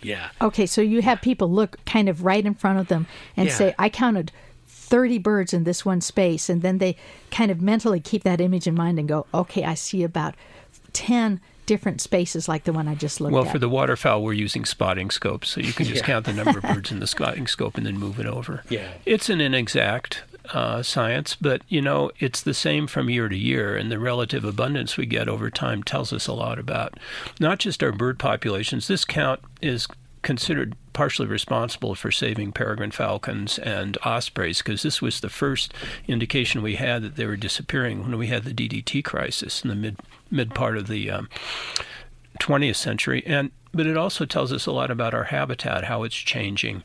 yeah. 0.02 0.30
Okay, 0.40 0.66
so 0.66 0.80
you 0.80 1.02
have 1.02 1.20
people 1.20 1.50
look 1.50 1.78
kind 1.86 2.08
of 2.08 2.24
right 2.24 2.44
in 2.44 2.54
front 2.54 2.78
of 2.78 2.88
them 2.88 3.06
and 3.36 3.48
Yeah. 3.48 3.54
say, 3.54 3.74
I 3.78 3.88
counted 3.88 4.32
30 4.66 5.18
birds 5.18 5.52
in 5.52 5.64
this 5.64 5.84
one 5.84 6.00
space. 6.00 6.48
And 6.48 6.62
then 6.62 6.78
they 6.78 6.96
kind 7.30 7.50
of 7.50 7.60
mentally 7.60 8.00
keep 8.00 8.22
that 8.24 8.40
image 8.40 8.66
in 8.66 8.74
mind 8.74 8.98
and 8.98 9.08
go, 9.08 9.26
okay, 9.32 9.64
I 9.64 9.74
see 9.74 10.02
about 10.02 10.34
10 10.92 11.40
different 11.66 12.00
spaces 12.00 12.48
like 12.48 12.64
the 12.64 12.72
one 12.72 12.88
I 12.88 12.96
just 12.96 13.20
looked 13.20 13.32
Well, 13.32 13.44
at. 13.46 13.52
for 13.52 13.60
the 13.60 13.68
waterfowl, 13.68 14.22
we're 14.24 14.32
using 14.32 14.64
spotting 14.64 15.08
scopes, 15.10 15.48
so 15.50 15.60
you 15.60 15.72
can 15.72 15.86
just 15.86 16.00
Yeah. 16.00 16.06
count 16.06 16.26
the 16.26 16.32
number 16.32 16.58
of 16.58 16.62
birds 16.74 16.90
in 16.90 16.98
the 16.98 17.06
spotting 17.06 17.46
scope 17.46 17.76
and 17.76 17.86
then 17.86 17.96
move 17.96 18.18
it 18.18 18.26
over. 18.26 18.64
Yeah. 18.68 18.88
It's 19.06 19.30
an 19.30 19.40
inexact 19.40 20.22
uh, 20.52 20.82
science, 20.82 21.36
but 21.40 21.62
you 21.68 21.80
know 21.80 22.10
it's 22.18 22.42
the 22.42 22.54
same 22.54 22.86
from 22.86 23.10
year 23.10 23.28
to 23.28 23.36
year, 23.36 23.76
and 23.76 23.90
the 23.90 23.98
relative 23.98 24.44
abundance 24.44 24.96
we 24.96 25.06
get 25.06 25.28
over 25.28 25.50
time 25.50 25.82
tells 25.82 26.12
us 26.12 26.26
a 26.26 26.32
lot 26.32 26.58
about 26.58 26.98
not 27.38 27.58
just 27.58 27.82
our 27.82 27.92
bird 27.92 28.18
populations. 28.18 28.88
This 28.88 29.04
count 29.04 29.40
is 29.62 29.86
considered 30.22 30.76
partially 30.92 31.26
responsible 31.26 31.94
for 31.94 32.10
saving 32.10 32.52
peregrine 32.52 32.90
falcons 32.90 33.58
and 33.58 33.96
ospreys 34.04 34.58
because 34.58 34.82
this 34.82 35.00
was 35.00 35.20
the 35.20 35.30
first 35.30 35.72
indication 36.06 36.62
we 36.62 36.76
had 36.76 37.02
that 37.02 37.16
they 37.16 37.24
were 37.24 37.36
disappearing 37.36 38.02
when 38.02 38.18
we 38.18 38.26
had 38.26 38.44
the 38.44 38.52
DDT 38.52 39.02
crisis 39.02 39.62
in 39.62 39.70
the 39.70 39.76
mid 39.76 39.96
mid 40.30 40.54
part 40.54 40.76
of 40.76 40.88
the 40.88 41.10
um, 41.10 41.28
20th 42.38 42.76
century 42.76 43.22
and 43.26 43.50
but 43.72 43.86
it 43.86 43.96
also 43.96 44.24
tells 44.24 44.52
us 44.52 44.66
a 44.66 44.72
lot 44.72 44.90
about 44.90 45.14
our 45.14 45.24
habitat 45.24 45.84
how 45.84 46.02
it's 46.02 46.16
changing 46.16 46.82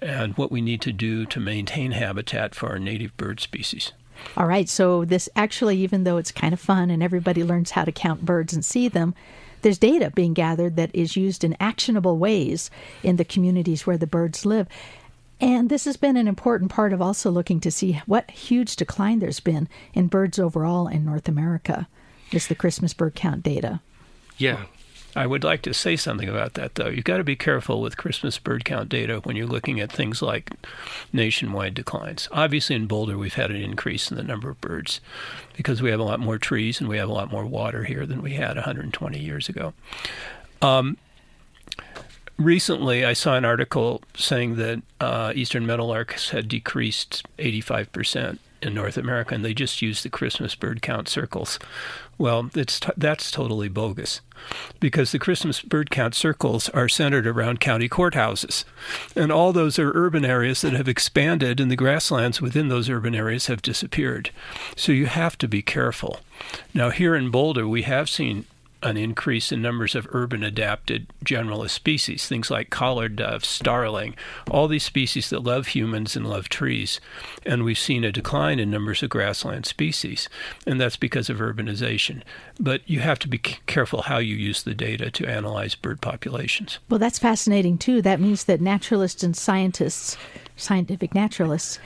and 0.00 0.36
what 0.36 0.52
we 0.52 0.60
need 0.60 0.80
to 0.80 0.92
do 0.92 1.26
to 1.26 1.40
maintain 1.40 1.92
habitat 1.92 2.54
for 2.54 2.68
our 2.68 2.78
native 2.78 3.16
bird 3.16 3.40
species 3.40 3.92
All 4.36 4.46
right, 4.46 4.68
so 4.68 5.04
this 5.04 5.28
actually, 5.36 5.78
even 5.78 6.04
though 6.04 6.16
it's 6.16 6.32
kind 6.32 6.52
of 6.52 6.60
fun 6.60 6.90
and 6.90 7.02
everybody 7.02 7.44
learns 7.44 7.72
how 7.72 7.84
to 7.84 7.92
count 7.92 8.24
birds 8.24 8.52
and 8.52 8.64
see 8.64 8.88
them, 8.88 9.14
there's 9.62 9.78
data 9.78 10.10
being 10.10 10.34
gathered 10.34 10.76
that 10.76 10.94
is 10.94 11.16
used 11.16 11.44
in 11.44 11.56
actionable 11.60 12.18
ways 12.18 12.70
in 13.02 13.16
the 13.16 13.24
communities 13.24 13.86
where 13.86 13.98
the 13.98 14.06
birds 14.06 14.46
live. 14.46 14.68
And 15.40 15.70
this 15.70 15.84
has 15.84 15.96
been 15.96 16.16
an 16.16 16.28
important 16.28 16.70
part 16.70 16.92
of 16.92 17.00
also 17.00 17.30
looking 17.30 17.60
to 17.60 17.70
see 17.70 18.00
what 18.06 18.30
huge 18.30 18.76
decline 18.76 19.20
there's 19.20 19.40
been 19.40 19.68
in 19.94 20.08
birds 20.08 20.38
overall 20.38 20.88
in 20.88 21.04
North 21.04 21.28
America, 21.28 21.88
is 22.32 22.48
the 22.48 22.54
Christmas 22.54 22.92
bird 22.92 23.14
count 23.14 23.42
data. 23.42 23.80
Yeah. 24.36 24.64
I 25.18 25.26
would 25.26 25.42
like 25.42 25.62
to 25.62 25.74
say 25.74 25.96
something 25.96 26.28
about 26.28 26.54
that, 26.54 26.76
though. 26.76 26.86
You've 26.86 27.04
got 27.04 27.16
to 27.16 27.24
be 27.24 27.34
careful 27.34 27.80
with 27.80 27.96
Christmas 27.96 28.38
bird 28.38 28.64
count 28.64 28.88
data 28.88 29.18
when 29.24 29.34
you're 29.34 29.48
looking 29.48 29.80
at 29.80 29.90
things 29.90 30.22
like 30.22 30.52
nationwide 31.12 31.74
declines. 31.74 32.28
Obviously, 32.30 32.76
in 32.76 32.86
Boulder, 32.86 33.18
we've 33.18 33.34
had 33.34 33.50
an 33.50 33.56
increase 33.56 34.12
in 34.12 34.16
the 34.16 34.22
number 34.22 34.48
of 34.48 34.60
birds 34.60 35.00
because 35.56 35.82
we 35.82 35.90
have 35.90 35.98
a 35.98 36.04
lot 36.04 36.20
more 36.20 36.38
trees 36.38 36.78
and 36.78 36.88
we 36.88 36.98
have 36.98 37.08
a 37.08 37.12
lot 37.12 37.32
more 37.32 37.44
water 37.44 37.82
here 37.82 38.06
than 38.06 38.22
we 38.22 38.34
had 38.34 38.54
120 38.54 39.18
years 39.18 39.48
ago. 39.48 39.74
Um, 40.62 40.96
recently, 42.36 43.04
I 43.04 43.14
saw 43.14 43.34
an 43.34 43.44
article 43.44 44.02
saying 44.14 44.54
that 44.54 44.82
uh, 45.00 45.32
eastern 45.34 45.66
meadowlarks 45.66 46.30
had 46.30 46.46
decreased 46.46 47.26
85% 47.38 48.38
in 48.60 48.74
North 48.74 48.96
America, 48.96 49.34
and 49.34 49.44
they 49.44 49.54
just 49.54 49.82
use 49.82 50.02
the 50.02 50.08
Christmas 50.08 50.54
bird 50.54 50.82
count 50.82 51.08
circles. 51.08 51.58
Well, 52.16 52.50
it's 52.54 52.80
t- 52.80 52.90
that's 52.96 53.30
totally 53.30 53.68
bogus, 53.68 54.20
because 54.80 55.12
the 55.12 55.18
Christmas 55.18 55.60
bird 55.60 55.90
count 55.90 56.14
circles 56.14 56.68
are 56.70 56.88
centered 56.88 57.26
around 57.26 57.60
county 57.60 57.88
courthouses, 57.88 58.64
and 59.14 59.30
all 59.30 59.52
those 59.52 59.78
are 59.78 59.92
urban 59.94 60.24
areas 60.24 60.62
that 60.62 60.72
have 60.72 60.88
expanded, 60.88 61.60
and 61.60 61.70
the 61.70 61.76
grasslands 61.76 62.40
within 62.40 62.68
those 62.68 62.90
urban 62.90 63.14
areas 63.14 63.46
have 63.46 63.62
disappeared. 63.62 64.30
So 64.76 64.90
you 64.90 65.06
have 65.06 65.38
to 65.38 65.48
be 65.48 65.62
careful. 65.62 66.20
Now, 66.74 66.90
here 66.90 67.14
in 67.14 67.30
Boulder, 67.30 67.68
we 67.68 67.82
have 67.82 68.08
seen 68.10 68.46
an 68.82 68.96
increase 68.96 69.50
in 69.50 69.60
numbers 69.60 69.94
of 69.94 70.06
urban 70.10 70.42
adapted 70.42 71.06
generalist 71.24 71.70
species, 71.70 72.28
things 72.28 72.50
like 72.50 72.70
collared 72.70 73.16
dove, 73.16 73.44
starling, 73.44 74.14
all 74.50 74.68
these 74.68 74.84
species 74.84 75.30
that 75.30 75.42
love 75.42 75.68
humans 75.68 76.16
and 76.16 76.26
love 76.26 76.48
trees. 76.48 77.00
And 77.44 77.64
we've 77.64 77.78
seen 77.78 78.04
a 78.04 78.12
decline 78.12 78.58
in 78.58 78.70
numbers 78.70 79.02
of 79.02 79.10
grassland 79.10 79.66
species, 79.66 80.28
and 80.66 80.80
that's 80.80 80.96
because 80.96 81.28
of 81.28 81.38
urbanization. 81.38 82.22
But 82.60 82.82
you 82.88 83.00
have 83.00 83.18
to 83.20 83.28
be 83.28 83.38
careful 83.38 84.02
how 84.02 84.18
you 84.18 84.36
use 84.36 84.62
the 84.62 84.74
data 84.74 85.10
to 85.10 85.26
analyze 85.26 85.74
bird 85.74 86.00
populations. 86.00 86.78
Well, 86.88 86.98
that's 86.98 87.18
fascinating 87.18 87.78
too. 87.78 88.02
That 88.02 88.20
means 88.20 88.44
that 88.44 88.60
naturalists 88.60 89.22
and 89.22 89.36
scientists, 89.36 90.16
scientific 90.56 91.14
naturalists, 91.14 91.78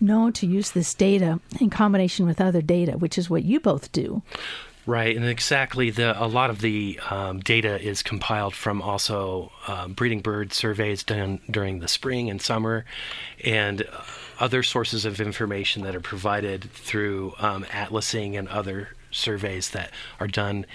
know 0.00 0.30
to 0.30 0.46
use 0.46 0.72
this 0.72 0.92
data 0.92 1.40
in 1.60 1.70
combination 1.70 2.26
with 2.26 2.40
other 2.40 2.60
data, 2.60 2.92
which 2.98 3.16
is 3.16 3.30
what 3.30 3.44
you 3.44 3.60
both 3.60 3.92
do. 3.92 4.22
Right, 4.86 5.16
and 5.16 5.24
exactly 5.24 5.88
the 5.90 6.22
a 6.22 6.26
lot 6.26 6.50
of 6.50 6.60
the 6.60 7.00
um, 7.08 7.40
data 7.40 7.80
is 7.80 8.02
compiled 8.02 8.54
from 8.54 8.82
also 8.82 9.50
um, 9.66 9.94
breeding 9.94 10.20
bird 10.20 10.52
surveys 10.52 11.02
done 11.02 11.40
during 11.50 11.78
the 11.78 11.88
spring 11.88 12.28
and 12.28 12.40
summer, 12.40 12.84
and 13.42 13.82
uh, 13.82 14.00
other 14.38 14.62
sources 14.62 15.06
of 15.06 15.20
information 15.22 15.84
that 15.84 15.96
are 15.96 16.00
provided 16.00 16.64
through 16.72 17.34
um, 17.38 17.64
atlasing 17.72 18.36
and 18.36 18.46
other 18.48 18.90
surveys 19.10 19.70
that 19.70 19.90
are 20.20 20.28
done 20.28 20.66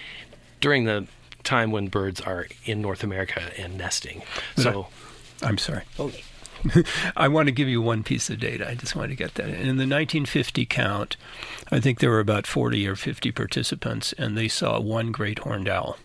during 0.60 0.86
the 0.86 1.06
time 1.44 1.72
when 1.72 1.88
birds 1.88 2.20
are 2.20 2.48
in 2.66 2.82
North 2.82 3.04
America 3.04 3.42
and 3.58 3.78
nesting. 3.78 4.24
So, 4.56 4.88
I'm 5.42 5.58
sorry. 5.58 5.84
oh, 6.00 6.12
I 7.16 7.28
want 7.28 7.48
to 7.48 7.52
give 7.52 7.68
you 7.68 7.82
one 7.82 8.04
piece 8.04 8.30
of 8.30 8.40
data. 8.40 8.68
I 8.70 8.76
just 8.76 8.96
want 8.96 9.10
to 9.12 9.16
get 9.16 9.36
that. 9.36 9.50
In 9.50 9.78
the 9.78 9.88
1950 9.88 10.66
count, 10.66 11.18
I 11.72 11.80
think 11.80 12.00
there 12.00 12.10
were 12.10 12.20
about 12.20 12.48
40 12.48 12.88
or 12.88 12.96
50 12.96 13.32
participants, 13.32 14.14
and 14.18 14.38
they 14.38 14.48
saw 14.48 14.80
one 14.80 15.12
great 15.12 15.40
horned 15.40 15.70
owl. 15.70 15.98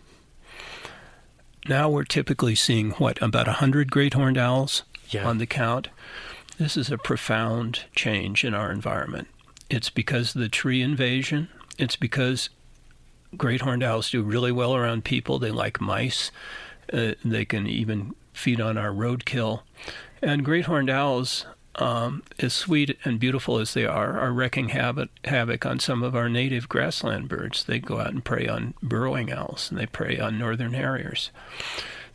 Now 1.67 1.89
we're 1.89 2.03
typically 2.03 2.55
seeing, 2.55 2.91
what, 2.91 3.21
about 3.21 3.47
100 3.47 3.91
great 3.91 4.13
horned 4.13 4.37
owls 4.37 4.83
Yeah. 5.09 5.27
on 5.27 5.39
the 5.39 5.47
count? 5.47 5.89
This 6.57 6.77
is 6.77 6.91
a 6.91 6.97
profound 6.97 7.81
change 7.95 8.45
in 8.45 8.53
our 8.53 8.71
environment. 8.71 9.27
It's 9.69 9.89
because 9.89 10.35
of 10.35 10.41
the 10.41 10.49
tree 10.49 10.81
invasion, 10.81 11.49
it's 11.77 11.95
because 11.95 12.49
great 13.35 13.61
horned 13.61 13.83
owls 13.83 14.11
do 14.11 14.21
really 14.21 14.51
well 14.51 14.75
around 14.75 15.03
people. 15.03 15.39
They 15.39 15.51
like 15.51 15.81
mice. 15.81 16.31
Uh, 16.93 17.13
they 17.25 17.43
can 17.45 17.67
even 17.67 18.13
feed 18.31 18.61
on 18.61 18.77
our 18.77 18.91
roadkill. 18.91 19.61
And 20.25 20.43
great 20.43 20.65
horned 20.65 20.89
owls, 20.89 21.45
um, 21.75 22.23
as 22.39 22.51
sweet 22.51 22.97
and 23.05 23.19
beautiful 23.19 23.59
as 23.59 23.75
they 23.75 23.85
are, 23.85 24.19
are 24.19 24.33
wreaking 24.33 24.69
havoc, 24.69 25.09
havoc 25.23 25.67
on 25.67 25.79
some 25.79 26.01
of 26.01 26.15
our 26.15 26.27
native 26.27 26.67
grassland 26.67 27.29
birds. 27.29 27.63
They 27.63 27.77
go 27.77 27.99
out 27.99 28.09
and 28.11 28.25
prey 28.25 28.47
on 28.47 28.73
burrowing 28.81 29.31
owls 29.31 29.69
and 29.69 29.79
they 29.79 29.85
prey 29.85 30.17
on 30.17 30.39
northern 30.39 30.73
harriers. 30.73 31.29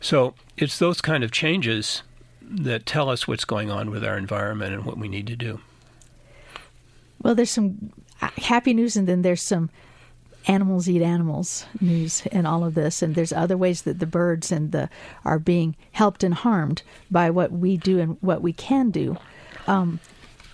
So 0.01 0.33
it's 0.57 0.77
those 0.77 0.99
kind 0.99 1.23
of 1.23 1.31
changes 1.31 2.03
that 2.41 2.85
tell 2.85 3.09
us 3.09 3.29
what's 3.29 3.45
going 3.45 3.71
on 3.71 3.89
with 3.91 4.03
our 4.03 4.17
environment 4.17 4.73
and 4.73 4.83
what 4.83 4.97
we 4.97 5.07
need 5.07 5.27
to 5.27 5.37
do. 5.37 5.61
Well, 7.21 7.33
there's 7.33 7.51
some 7.51 7.93
uh, 8.21 8.27
happy 8.39 8.73
news, 8.73 8.97
and 8.97 9.07
then 9.07 9.21
there's 9.21 9.41
some 9.41 9.69
animals 10.47 10.89
eat 10.89 11.01
animals 11.01 11.65
news 11.79 12.23
and 12.31 12.47
all 12.47 12.63
of 12.63 12.73
this. 12.73 13.01
And 13.01 13.15
there's 13.15 13.33
other 13.33 13.57
ways 13.57 13.83
that 13.83 13.99
the 13.99 14.05
birds 14.05 14.51
and 14.51 14.71
the 14.71 14.89
are 15.23 15.39
being 15.39 15.75
helped 15.91 16.23
and 16.23 16.33
harmed 16.33 16.83
by 17.09 17.29
what 17.29 17.51
we 17.51 17.77
do 17.77 17.99
and 17.99 18.17
what 18.21 18.41
we 18.41 18.53
can 18.53 18.91
do. 18.91 19.17
Um, 19.67 19.99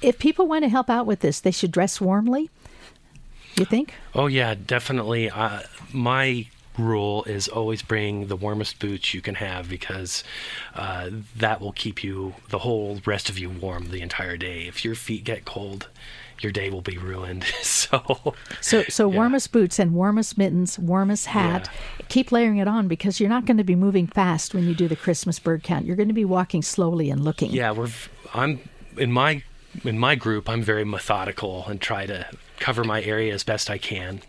if 0.02 0.20
people 0.20 0.48
want 0.48 0.64
to 0.64 0.70
help 0.70 0.90
out 0.90 1.06
with 1.06 1.22
this, 1.22 1.40
they 1.40 1.52
should 1.52 1.72
dress 1.72 2.00
warmly. 2.00 2.50
You 3.56 3.66
think? 3.66 3.94
Oh 4.14 4.28
yeah, 4.28 4.54
definitely. 4.54 5.30
Uh, 5.32 5.62
my 5.92 6.48
rule 6.78 7.24
is 7.24 7.48
always 7.48 7.82
bring 7.82 8.28
the 8.28 8.36
warmest 8.36 8.78
boots 8.80 9.14
you 9.14 9.22
can 9.22 9.36
have 9.36 9.68
because 9.68 10.24
uh, 10.76 11.10
that 11.36 11.60
will 11.60 11.72
keep 11.72 12.04
you 12.04 12.36
the 12.50 12.60
whole 12.60 13.02
rest 13.06 13.30
of 13.30 13.40
you 13.40 13.50
warm 13.50 13.90
the 13.90 14.02
entire 14.02 14.38
day. 14.38 14.68
If 14.68 14.86
your 14.86 14.94
feet 14.94 15.24
get 15.24 15.44
cold, 15.44 15.88
your 16.44 16.52
day 16.52 16.70
will 16.70 16.82
be 16.82 16.98
ruined. 16.98 17.44
so 17.62 18.34
So, 18.62 18.84
so 18.84 19.10
Yeah. 19.10 19.16
warmest 19.16 19.52
boots 19.52 19.80
and 19.80 19.94
warmest 19.94 20.38
mittens, 20.38 20.78
warmest 20.80 21.28
hat. 21.28 21.70
Keep 22.10 22.32
layering 22.32 22.58
it 22.58 22.68
on 22.68 22.88
because 22.88 23.20
you're 23.20 23.30
not 23.30 23.46
going 23.46 23.58
to 23.58 23.64
be 23.64 23.76
moving 23.76 24.08
fast 24.08 24.54
when 24.54 24.68
you 24.68 24.74
do 24.76 24.88
the 24.88 24.96
Christmas 24.96 25.40
bird 25.40 25.64
count. 25.64 25.86
You're 25.86 25.96
going 25.96 26.08
to 26.10 26.14
be 26.14 26.26
walking 26.26 26.62
slowly 26.62 27.10
and 27.10 27.24
looking. 27.24 27.52
yeah, 27.52 27.72
we're 27.72 27.90
I'm 28.34 28.60
in 28.98 29.12
my 29.12 29.44
in 29.84 30.00
my 30.00 30.16
group. 30.16 30.50
I'm 30.50 30.62
very 30.64 30.84
methodical 30.86 31.66
and 31.68 31.80
try 31.80 32.06
to 32.06 32.28
cover 32.60 32.84
my 32.84 33.02
area 33.04 33.34
as 33.34 33.44
best 33.44 33.70
I 33.70 33.78
can. 33.78 34.22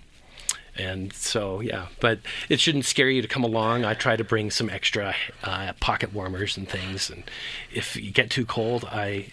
And 0.77 1.13
so, 1.13 1.61
yeah, 1.61 1.87
but 1.99 2.21
it 2.49 2.61
shouldn't 2.61 2.85
scare 2.85 3.11
you 3.11 3.21
to 3.21 3.27
come 3.27 3.43
along. 3.43 3.85
I 3.85 3.95
try 3.95 4.15
to 4.15 4.23
bring 4.23 4.53
some 4.53 4.71
extra 4.71 5.17
uh, 5.43 5.73
pocket 5.81 6.13
warmers 6.13 6.57
and 6.57 6.69
things. 6.69 7.11
And 7.11 7.25
if 7.73 7.97
you 7.97 8.13
get 8.13 8.31
too 8.31 8.47
cold, 8.47 8.85
I 8.85 9.27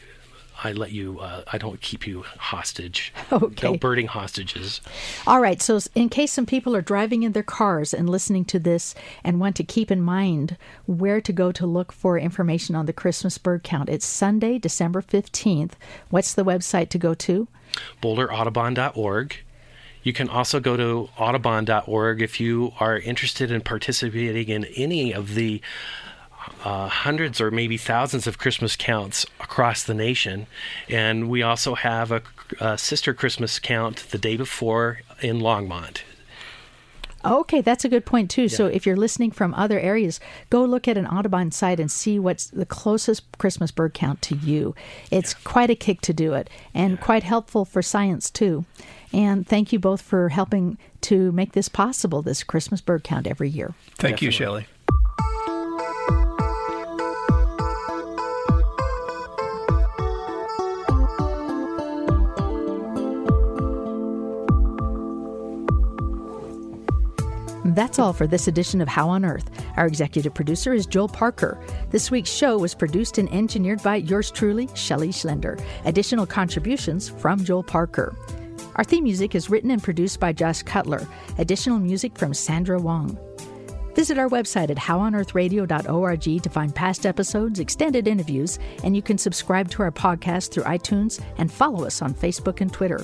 I 0.65 0.71
let 0.71 0.91
you. 0.91 1.19
Uh, 1.19 1.43
I 1.53 1.59
don't 1.59 1.79
keep 1.79 2.07
you 2.07 2.23
hostage. 2.23 3.13
Okay. 3.31 3.71
No 3.71 3.77
birding 3.77 4.07
hostages. 4.07 4.81
All 5.27 5.41
right. 5.41 5.61
So, 5.61 5.79
in 5.93 6.09
case 6.09 6.31
some 6.31 6.45
people 6.45 6.75
are 6.75 6.81
driving 6.81 7.23
in 7.23 7.33
their 7.33 7.43
cars 7.43 7.93
and 7.93 8.09
listening 8.09 8.45
to 8.45 8.59
this 8.59 8.95
and 9.23 9.39
want 9.39 9.55
to 9.57 9.63
keep 9.63 9.91
in 9.91 10.01
mind 10.01 10.57
where 10.85 11.19
to 11.19 11.33
go 11.33 11.51
to 11.51 11.65
look 11.65 11.91
for 11.91 12.17
information 12.17 12.75
on 12.75 12.85
the 12.85 12.93
Christmas 12.93 13.37
bird 13.37 13.63
count, 13.63 13.89
it's 13.89 14.05
Sunday, 14.05 14.57
December 14.57 15.01
15th. 15.01 15.73
What's 16.09 16.33
the 16.33 16.45
website 16.45 16.89
to 16.89 16.97
go 16.97 17.13
to? 17.13 17.47
BoulderAudubon.org. 18.01 19.35
You 20.03 20.13
can 20.13 20.29
also 20.29 20.59
go 20.59 20.77
to 20.77 21.09
audubon.org 21.17 22.21
if 22.21 22.39
you 22.39 22.73
are 22.79 22.97
interested 22.97 23.51
in 23.51 23.61
participating 23.61 24.49
in 24.49 24.65
any 24.75 25.13
of 25.13 25.35
the 25.35 25.61
uh, 26.63 26.87
hundreds 26.87 27.39
or 27.41 27.51
maybe 27.51 27.77
thousands 27.77 28.27
of 28.27 28.37
Christmas 28.37 28.75
counts 28.75 29.25
across 29.39 29.83
the 29.83 29.93
nation. 29.93 30.47
And 30.89 31.29
we 31.29 31.41
also 31.41 31.75
have 31.75 32.11
a, 32.11 32.21
a 32.59 32.77
sister 32.77 33.13
Christmas 33.13 33.59
count 33.59 34.07
the 34.11 34.17
day 34.17 34.37
before 34.37 34.99
in 35.21 35.39
Longmont. 35.39 36.01
Okay, 37.25 37.61
that's 37.61 37.83
a 37.83 37.89
good 37.89 38.05
point 38.05 38.29
too. 38.29 38.47
So 38.47 38.67
if 38.67 38.85
you're 38.85 38.95
listening 38.95 39.31
from 39.31 39.55
other 39.55 39.79
areas, 39.79 40.19
go 40.51 40.63
look 40.63 40.87
at 40.87 40.95
an 40.95 41.07
Audubon 41.07 41.51
site 41.51 41.79
and 41.79 41.91
see 41.91 42.19
what's 42.19 42.45
the 42.45 42.67
closest 42.67 43.23
Christmas 43.39 43.71
bird 43.71 43.95
count 43.95 44.21
to 44.23 44.35
you. 44.35 44.75
It's 45.09 45.33
quite 45.33 45.71
a 45.71 45.75
kick 45.75 46.01
to 46.01 46.13
do 46.13 46.33
it 46.33 46.51
and 46.73 47.01
quite 47.01 47.23
helpful 47.23 47.65
for 47.65 47.81
science 47.81 48.29
too. 48.29 48.65
And 49.11 49.47
thank 49.47 49.73
you 49.73 49.79
both 49.79 50.01
for 50.01 50.29
helping 50.29 50.77
to 51.01 51.31
make 51.31 51.53
this 51.53 51.67
possible, 51.67 52.21
this 52.21 52.43
Christmas 52.43 52.81
bird 52.81 53.03
count 53.03 53.25
every 53.25 53.49
year. 53.49 53.73
Thank 53.95 54.19
Definitely. 54.19 54.25
you, 54.25 54.31
Shelley. 54.31 54.67
That's 67.73 67.97
all 67.97 68.13
for 68.13 68.27
this 68.27 68.47
edition 68.47 68.79
of 68.79 68.87
How 68.87 69.09
on 69.09 69.25
Earth. 69.25 69.49
Our 69.75 69.87
executive 69.87 70.35
producer 70.35 70.71
is 70.71 70.85
Joel 70.85 71.07
Parker. 71.07 71.59
This 71.89 72.11
week's 72.11 72.29
show 72.29 72.59
was 72.59 72.75
produced 72.75 73.17
and 73.17 73.27
engineered 73.33 73.81
by 73.81 73.95
yours 73.95 74.29
truly, 74.29 74.69
Shelley 74.75 75.09
Schlender. 75.09 75.59
Additional 75.83 76.27
contributions 76.27 77.09
from 77.09 77.43
Joel 77.43 77.63
Parker. 77.63 78.15
Our 78.75 78.83
theme 78.83 79.05
music 79.05 79.33
is 79.33 79.49
written 79.49 79.71
and 79.71 79.81
produced 79.81 80.19
by 80.19 80.31
Josh 80.31 80.61
Cutler. 80.61 81.07
Additional 81.39 81.79
music 81.79 82.15
from 82.19 82.35
Sandra 82.35 82.79
Wong. 82.79 83.17
Visit 83.95 84.19
our 84.19 84.29
website 84.29 84.69
at 84.69 84.77
howonearthradio.org 84.77 86.43
to 86.43 86.49
find 86.49 86.75
past 86.75 87.05
episodes, 87.07 87.59
extended 87.59 88.07
interviews, 88.07 88.59
and 88.83 88.95
you 88.95 89.01
can 89.01 89.17
subscribe 89.17 89.71
to 89.71 89.81
our 89.81 89.91
podcast 89.91 90.51
through 90.51 90.65
iTunes 90.65 91.19
and 91.39 91.51
follow 91.51 91.85
us 91.85 92.03
on 92.03 92.13
Facebook 92.13 92.61
and 92.61 92.71
Twitter. 92.71 93.03